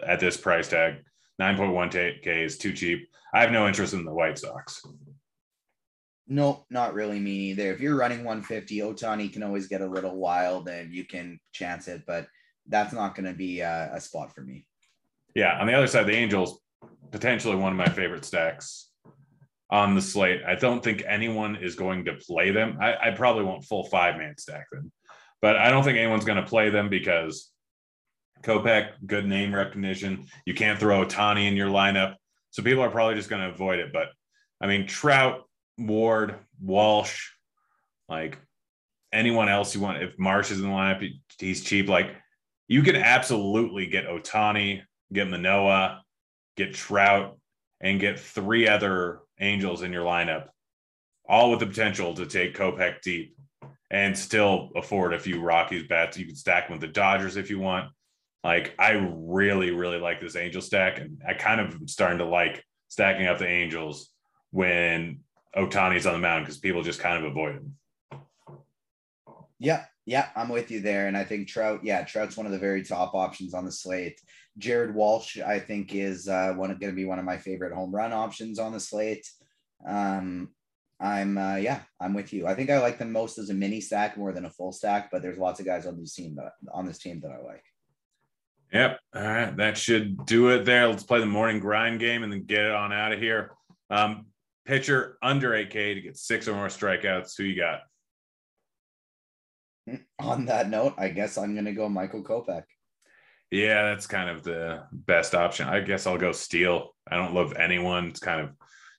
at 0.06 0.20
this 0.20 0.36
price 0.36 0.68
tag. 0.68 0.96
9.1k 1.40 2.26
is 2.26 2.58
too 2.58 2.72
cheap. 2.72 3.08
I 3.34 3.40
have 3.40 3.50
no 3.50 3.66
interest 3.66 3.94
in 3.94 4.04
the 4.04 4.12
White 4.12 4.38
Sox. 4.38 4.82
Nope, 6.26 6.64
not 6.70 6.94
really 6.94 7.20
me 7.20 7.50
either. 7.50 7.72
If 7.72 7.80
you're 7.80 7.96
running 7.96 8.24
150, 8.24 8.78
Ohtani 8.78 9.32
can 9.32 9.42
always 9.42 9.66
get 9.66 9.82
a 9.82 9.86
little 9.86 10.16
wild 10.16 10.68
and 10.68 10.94
you 10.94 11.04
can 11.04 11.38
chance 11.52 11.88
it, 11.88 12.02
but 12.06 12.26
that's 12.68 12.94
not 12.94 13.14
going 13.14 13.26
to 13.26 13.36
be 13.36 13.60
a, 13.60 13.90
a 13.92 14.00
spot 14.00 14.34
for 14.34 14.40
me. 14.40 14.66
Yeah, 15.34 15.58
on 15.60 15.66
the 15.66 15.74
other 15.74 15.86
side, 15.86 16.06
the 16.06 16.14
Angels, 16.14 16.60
potentially 17.10 17.56
one 17.56 17.72
of 17.72 17.78
my 17.78 17.88
favorite 17.88 18.24
stacks 18.24 18.90
on 19.70 19.94
the 19.94 20.00
slate. 20.00 20.42
I 20.46 20.54
don't 20.54 20.82
think 20.82 21.02
anyone 21.06 21.56
is 21.56 21.74
going 21.74 22.04
to 22.06 22.14
play 22.14 22.52
them. 22.52 22.78
I, 22.80 23.08
I 23.08 23.10
probably 23.10 23.44
won't 23.44 23.64
full 23.64 23.84
five 23.84 24.16
man 24.16 24.34
stack 24.38 24.66
them, 24.70 24.92
but 25.42 25.56
I 25.56 25.70
don't 25.70 25.82
think 25.82 25.98
anyone's 25.98 26.24
going 26.24 26.42
to 26.42 26.48
play 26.48 26.70
them 26.70 26.88
because 26.88 27.50
Kopech, 28.44 28.92
good 29.06 29.26
name 29.26 29.54
recognition. 29.54 30.26
You 30.44 30.54
can't 30.54 30.78
throw 30.78 31.04
Ohtani 31.04 31.48
in 31.48 31.56
your 31.56 31.68
lineup. 31.68 32.14
So 32.50 32.62
people 32.62 32.82
are 32.82 32.90
probably 32.90 33.14
just 33.14 33.30
going 33.30 33.42
to 33.42 33.48
avoid 33.48 33.78
it. 33.78 33.92
But 33.92 34.08
I 34.60 34.66
mean, 34.66 34.86
Trout, 34.86 35.48
Ward, 35.78 36.36
Walsh, 36.60 37.30
like 38.08 38.38
anyone 39.12 39.48
else 39.48 39.74
you 39.74 39.80
want, 39.80 40.02
if 40.02 40.18
Marsh 40.18 40.50
is 40.50 40.60
in 40.60 40.66
the 40.66 40.70
lineup, 40.70 41.08
he's 41.38 41.64
cheap. 41.64 41.88
Like 41.88 42.14
you 42.68 42.82
can 42.82 42.96
absolutely 42.96 43.86
get 43.86 44.06
Ohtani, 44.06 44.82
get 45.12 45.28
Manoah, 45.28 46.02
get 46.56 46.74
Trout, 46.74 47.38
and 47.80 48.00
get 48.00 48.20
three 48.20 48.68
other 48.68 49.20
Angels 49.40 49.82
in 49.82 49.92
your 49.92 50.04
lineup, 50.04 50.46
all 51.28 51.50
with 51.50 51.58
the 51.58 51.66
potential 51.66 52.14
to 52.14 52.24
take 52.24 52.56
Kopech 52.56 53.00
deep 53.02 53.36
and 53.90 54.16
still 54.16 54.70
afford 54.76 55.12
a 55.12 55.18
few 55.18 55.40
Rockies 55.40 55.88
bats. 55.88 56.16
You 56.16 56.26
can 56.26 56.36
stack 56.36 56.68
them 56.68 56.78
with 56.78 56.82
the 56.82 56.92
Dodgers 56.94 57.36
if 57.36 57.50
you 57.50 57.58
want. 57.58 57.90
Like, 58.44 58.74
I 58.78 58.92
really, 58.92 59.70
really 59.70 59.98
like 59.98 60.20
this 60.20 60.36
Angel 60.36 60.60
stack. 60.60 61.00
And 61.00 61.22
I 61.26 61.32
kind 61.34 61.60
of 61.60 61.88
starting 61.88 62.18
to 62.18 62.26
like 62.26 62.62
stacking 62.88 63.26
up 63.26 63.38
the 63.38 63.48
Angels 63.48 64.10
when 64.50 65.20
Ohtani's 65.56 66.06
on 66.06 66.12
the 66.12 66.18
mound 66.18 66.44
because 66.44 66.58
people 66.58 66.82
just 66.82 67.00
kind 67.00 67.24
of 67.24 67.30
avoid 67.30 67.54
him. 67.56 67.76
Yeah, 69.58 69.84
yeah, 70.04 70.28
I'm 70.36 70.50
with 70.50 70.70
you 70.70 70.80
there. 70.80 71.06
And 71.06 71.16
I 71.16 71.24
think 71.24 71.48
Trout, 71.48 71.80
yeah, 71.82 72.04
Trout's 72.04 72.36
one 72.36 72.44
of 72.46 72.52
the 72.52 72.58
very 72.58 72.84
top 72.84 73.14
options 73.14 73.54
on 73.54 73.64
the 73.64 73.72
slate. 73.72 74.20
Jared 74.58 74.94
Walsh, 74.94 75.38
I 75.40 75.58
think, 75.58 75.94
is 75.94 76.28
uh, 76.28 76.52
one 76.52 76.68
going 76.68 76.92
to 76.92 76.96
be 76.96 77.06
one 77.06 77.18
of 77.18 77.24
my 77.24 77.38
favorite 77.38 77.74
home 77.74 77.94
run 77.94 78.12
options 78.12 78.58
on 78.58 78.72
the 78.72 78.80
slate. 78.80 79.26
Um, 79.88 80.50
I'm 81.00 81.36
uh, 81.36 81.56
yeah, 81.56 81.80
I'm 82.00 82.14
with 82.14 82.32
you. 82.32 82.46
I 82.46 82.54
think 82.54 82.70
I 82.70 82.78
like 82.78 82.98
them 82.98 83.10
most 83.10 83.38
as 83.38 83.50
a 83.50 83.54
mini 83.54 83.80
stack 83.80 84.16
more 84.16 84.32
than 84.32 84.44
a 84.44 84.50
full 84.50 84.72
stack, 84.72 85.10
but 85.10 85.22
there's 85.22 85.38
lots 85.38 85.60
of 85.60 85.66
guys 85.66 85.86
on 85.86 85.98
this 85.98 86.14
team 86.14 86.36
that 86.36 86.52
on 86.72 86.86
this 86.86 86.98
team 86.98 87.20
that 87.20 87.32
I 87.32 87.44
like. 87.44 87.64
Yep. 88.74 88.98
All 89.14 89.22
right. 89.22 89.56
That 89.56 89.78
should 89.78 90.26
do 90.26 90.48
it 90.48 90.64
there. 90.64 90.88
Let's 90.88 91.04
play 91.04 91.20
the 91.20 91.26
morning 91.26 91.60
grind 91.60 92.00
game 92.00 92.24
and 92.24 92.32
then 92.32 92.42
get 92.42 92.64
it 92.64 92.72
on 92.72 92.92
out 92.92 93.12
of 93.12 93.20
here. 93.20 93.52
Um, 93.88 94.26
pitcher 94.66 95.16
under 95.22 95.50
8K 95.50 95.94
to 95.94 96.00
get 96.00 96.16
six 96.16 96.48
or 96.48 96.54
more 96.54 96.66
strikeouts. 96.66 97.34
Who 97.38 97.44
you 97.44 97.56
got? 97.56 97.82
On 100.18 100.46
that 100.46 100.68
note, 100.68 100.94
I 100.98 101.08
guess 101.08 101.38
I'm 101.38 101.54
going 101.54 101.66
to 101.66 101.72
go 101.72 101.88
Michael 101.88 102.24
Kopech. 102.24 102.64
Yeah, 103.52 103.84
that's 103.84 104.08
kind 104.08 104.28
of 104.28 104.42
the 104.42 104.82
best 104.90 105.36
option. 105.36 105.68
I 105.68 105.78
guess 105.80 106.08
I'll 106.08 106.18
go 106.18 106.32
Steele. 106.32 106.94
I 107.08 107.16
don't 107.16 107.34
love 107.34 107.54
anyone. 107.56 108.06
It's 108.06 108.18
kind 108.18 108.40
of 108.40 108.50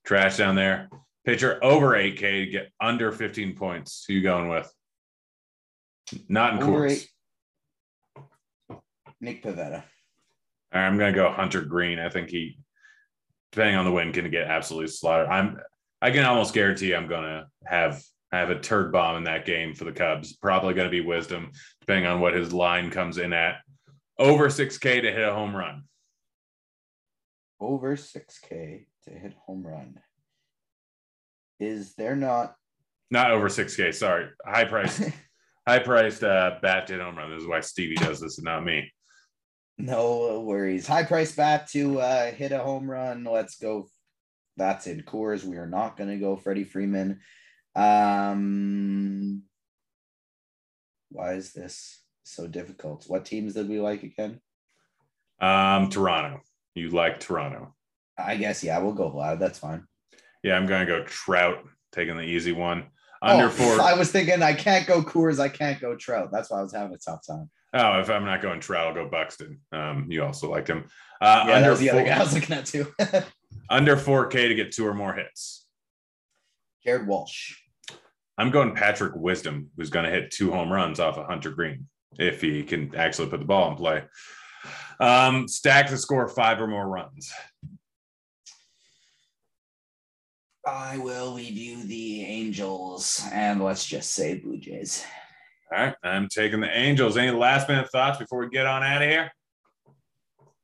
trash 0.06 0.38
down 0.38 0.56
there. 0.56 0.88
Pitcher 1.26 1.62
over 1.62 1.90
8K 1.90 2.46
to 2.46 2.52
get 2.52 2.72
under 2.80 3.12
15 3.12 3.56
points. 3.56 4.06
Who 4.08 4.14
you 4.14 4.22
going 4.22 4.48
with? 4.48 4.72
Not 6.30 6.54
in 6.54 6.60
Coors. 6.60 7.08
Nick 9.26 9.44
Pivetta. 9.44 9.84
I'm 10.72 10.98
going 10.98 11.12
to 11.14 11.20
go 11.20 11.32
Hunter 11.32 11.62
Greene. 11.62 12.00
I 12.00 12.10
think 12.10 12.30
he, 12.30 12.60
depending 13.52 13.76
on 13.76 13.86
the 13.86 13.92
win, 13.92 14.14
can 14.14 14.30
get 14.30 14.48
absolutely 14.48 14.88
slaughtered. 14.88 15.28
I'm. 15.28 15.60
I 16.02 16.12
can 16.12 16.24
almost 16.24 16.54
guarantee 16.54 16.94
I'm 16.94 17.08
going 17.08 17.24
to 17.24 17.48
have 17.66 18.04
have 18.32 18.52
a 18.52 18.60
turd 18.60 18.92
bomb 18.92 19.18
in 19.18 19.24
that 19.24 19.46
game 19.46 19.74
for 19.74 19.86
the 19.86 19.92
Cubs. 19.92 20.36
Probably 20.36 20.74
going 20.74 20.86
to 20.86 20.92
be 20.92 21.02
Wisdom, 21.02 21.52
depending 21.82 22.06
on 22.06 22.20
what 22.20 22.36
his 22.36 22.54
line 22.54 22.92
comes 22.92 23.18
in 23.18 23.34
at. 23.34 23.56
Over 24.20 24.48
6K 24.48 25.02
to 25.02 25.12
hit 25.12 25.28
a 25.28 25.34
home 25.34 25.56
run. 25.56 25.84
Over 27.60 27.96
6K 27.96 28.86
to 29.06 29.10
hit 29.10 29.34
home 29.46 29.66
run. 29.66 30.00
Is 31.60 31.96
there 31.96 32.16
not? 32.16 32.56
Not 33.10 33.32
over 33.32 33.48
6K. 33.48 33.94
Sorry, 33.94 34.28
high 34.46 34.66
priced, 34.66 35.02
high 35.68 35.80
priced 35.80 36.24
uh, 36.24 36.58
bat 36.62 36.88
to 36.88 36.94
hit 36.94 37.02
home 37.02 37.18
run. 37.18 37.32
This 37.32 37.42
is 37.42 37.48
why 37.48 37.62
Stevie 37.62 37.96
does 37.96 38.20
this 38.20 38.38
and 38.38 38.46
not 38.46 38.64
me. 38.64 38.92
No 39.78 40.42
worries. 40.42 40.88
High 40.88 41.04
price 41.04 41.36
bat 41.36 41.68
to 41.70 42.00
uh, 42.00 42.32
hit 42.32 42.52
a 42.52 42.60
home 42.60 42.90
run. 42.90 43.24
Let's 43.24 43.58
go. 43.58 43.90
That's 44.58 44.88
in 44.88 45.02
Coors. 45.02 45.44
We 45.44 45.58
are 45.58 45.68
not 45.68 45.98
going 45.98 46.10
to 46.10 46.18
go 46.18 46.38
Freddie 46.38 46.64
Freeman. 46.64 47.20
Um, 47.76 49.44
why 51.10 51.34
is 51.34 51.52
this 51.52 52.02
so 52.24 52.48
difficult? 52.48 53.04
What 53.08 53.26
teams 53.26 53.54
did 53.54 53.68
we 53.68 53.82
like 53.82 54.04
again? 54.04 54.40
Um, 55.42 55.90
Toronto. 55.90 56.42
You 56.74 56.90
like 56.90 57.20
Toronto? 57.20 57.76
I 58.18 58.38
guess 58.38 58.64
yeah. 58.64 58.78
We'll 58.80 58.94
go 58.94 59.10
loud. 59.10 59.40
That's 59.40 59.60
fine. 59.60 59.86
Yeah, 60.42 60.56
I'm 60.56 60.68
going 60.68 60.86
to 60.86 60.92
go 60.92 61.04
Trout, 61.04 61.66
taking 61.92 62.16
the 62.16 62.24
easy 62.24 62.54
one. 62.54 62.86
Under 63.22 63.46
oh, 63.46 63.50
four. 63.50 63.82
I 63.82 63.94
was 63.94 64.12
thinking 64.12 64.42
I 64.42 64.54
can't 64.54 64.88
go 64.88 65.02
Coors. 65.02 65.40
I 65.40 65.50
can't 65.50 65.82
go 65.82 65.96
Trout. 65.96 66.30
That's 66.32 66.50
why 66.50 66.60
I 66.60 66.62
was 66.62 66.74
having 66.74 66.94
a 66.94 66.98
tough 66.98 67.26
time. 67.28 67.50
Oh, 67.78 68.00
if 68.00 68.10
I'm 68.10 68.24
not 68.24 68.42
going 68.42 68.62
Trout, 68.62 68.88
I'll 68.88 68.94
go 68.94 69.10
Buxton. 69.10 69.60
Um, 69.74 70.08
you 70.10 70.24
also 70.24 70.50
liked 70.50 70.70
him. 70.70 70.86
Uh, 71.20 71.44
yeah, 71.48 71.56
under 71.56 71.76
the 71.76 71.90
four, 71.90 72.00
other 72.00 72.10
guy 72.10 72.16
I 72.16 72.20
was 72.20 72.34
looking 72.34 72.56
at 72.56 72.66
too. 72.66 72.88
under 73.70 73.98
4K 73.98 74.48
to 74.48 74.56
get 74.56 74.72
two 74.72 74.88
or 74.88 74.94
more 74.94 75.14
hits. 75.14 75.68
Jared 76.86 77.06
Walsh. 77.06 77.58
I'm 78.38 78.50
going 78.50 78.74
Patrick 78.74 79.14
Wisdom, 79.16 79.72
who's 79.76 79.90
going 79.90 80.06
to 80.06 80.12
hit 80.12 80.32
two 80.32 80.52
home 80.52 80.72
runs 80.72 81.02
off 81.02 81.18
of 81.18 81.26
Hunter 81.26 81.52
Greene 81.52 81.88
if 82.18 82.40
he 82.40 82.64
can 82.64 82.96
actually 82.96 83.28
put 83.28 83.42
the 83.42 83.46
ball 83.46 83.72
in 83.72 83.76
play. 83.76 84.04
Um, 85.02 85.48
stack 85.50 85.88
to 85.88 85.98
score 85.98 86.30
five 86.30 86.62
or 86.62 86.68
more 86.68 86.88
runs. 86.88 87.32
I 90.66 90.98
will 90.98 91.32
leave 91.32 91.58
you 91.58 91.84
the 91.84 92.24
Angels 92.24 93.22
and 93.34 93.62
let's 93.62 93.86
just 93.86 94.12
say 94.14 94.40
Blue 94.40 94.58
Jays. 94.58 95.06
All 95.76 95.84
right, 95.84 95.96
I'm 96.04 96.30
taking 96.30 96.62
the 96.62 96.70
Angels. 96.70 97.18
Any 97.18 97.32
last 97.32 97.68
minute 97.68 97.90
thoughts 97.92 98.18
before 98.18 98.40
we 98.40 98.50
get 98.50 98.66
on 98.66 98.82
out 98.82 99.02
of 99.02 99.10
here? 99.10 99.30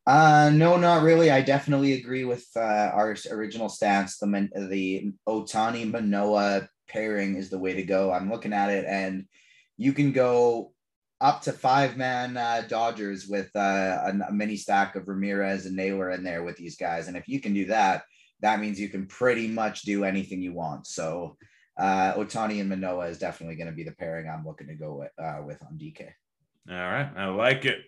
Uh, 0.07 0.49
no, 0.53 0.77
not 0.77 1.03
really. 1.03 1.29
I 1.29 1.41
definitely 1.41 1.93
agree 1.93 2.23
with 2.23 2.47
uh, 2.55 2.91
our 2.93 3.17
original 3.29 3.67
stance. 3.67 4.17
The 4.19 4.49
the 4.69 5.11
Ohtani 5.27 5.91
Manoah 5.91 6.69
pairing 6.87 7.35
is 7.35 7.49
the 7.49 7.59
way 7.59 7.73
to 7.73 7.83
go. 7.83 8.13
I'm 8.13 8.31
looking 8.31 8.53
at 8.53 8.69
it, 8.69 8.85
and 8.85 9.25
you 9.75 9.91
can 9.91 10.13
go 10.13 10.71
up 11.19 11.41
to 11.41 11.51
five 11.51 11.97
man 11.97 12.37
uh, 12.37 12.63
Dodgers 12.69 13.27
with 13.27 13.49
uh, 13.53 13.59
a, 14.05 14.13
a, 14.29 14.31
mini 14.31 14.55
stack 14.55 14.95
of 14.95 15.09
Ramirez 15.09 15.65
and 15.65 15.75
Naylor 15.75 16.11
in 16.11 16.23
there 16.23 16.43
with 16.43 16.55
these 16.55 16.77
guys. 16.77 17.09
And 17.09 17.17
if 17.17 17.27
you 17.27 17.41
can 17.41 17.53
do 17.53 17.65
that, 17.65 18.03
that 18.39 18.61
means 18.61 18.79
you 18.79 18.87
can 18.87 19.07
pretty 19.07 19.49
much 19.49 19.81
do 19.81 20.05
anything 20.05 20.41
you 20.41 20.53
want. 20.53 20.87
So 20.87 21.35
uh, 21.77 22.13
Ohtani 22.13 22.59
and 22.59 22.69
Manoah 22.69 23.07
is 23.07 23.17
definitely 23.17 23.55
going 23.55 23.67
to 23.67 23.73
be 23.73 23.83
the 23.83 23.91
pairing 23.91 24.29
I'm 24.29 24.45
looking 24.45 24.67
to 24.67 24.75
go 24.75 24.93
with, 24.95 25.11
uh, 25.17 25.41
with 25.45 25.61
on 25.63 25.77
DK. 25.77 26.09
All 26.69 26.75
right. 26.75 27.09
I 27.15 27.25
like 27.27 27.65
it. 27.65 27.79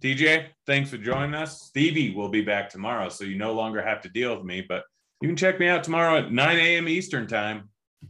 DJ, 0.00 0.46
thanks 0.66 0.88
for 0.88 0.96
joining 0.96 1.34
us. 1.34 1.62
Stevie 1.62 2.14
will 2.14 2.30
be 2.30 2.40
back 2.40 2.70
tomorrow, 2.70 3.10
so 3.10 3.24
you 3.24 3.36
no 3.36 3.52
longer 3.52 3.82
have 3.82 4.00
to 4.02 4.08
deal 4.08 4.34
with 4.34 4.46
me, 4.46 4.64
but 4.66 4.84
you 5.20 5.28
can 5.28 5.36
check 5.36 5.60
me 5.60 5.68
out 5.68 5.84
tomorrow 5.84 6.18
at 6.18 6.32
9 6.32 6.58
a.m. 6.58 6.88
Eastern 6.88 7.26
time, 7.26 7.68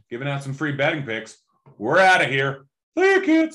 giving 0.08 0.28
out 0.28 0.44
some 0.44 0.54
free 0.54 0.72
betting 0.72 1.02
picks. 1.02 1.38
We're 1.78 1.98
out 1.98 2.22
of 2.22 2.28
here. 2.28 2.66
See 2.96 3.12
you, 3.12 3.20
kids. 3.22 3.48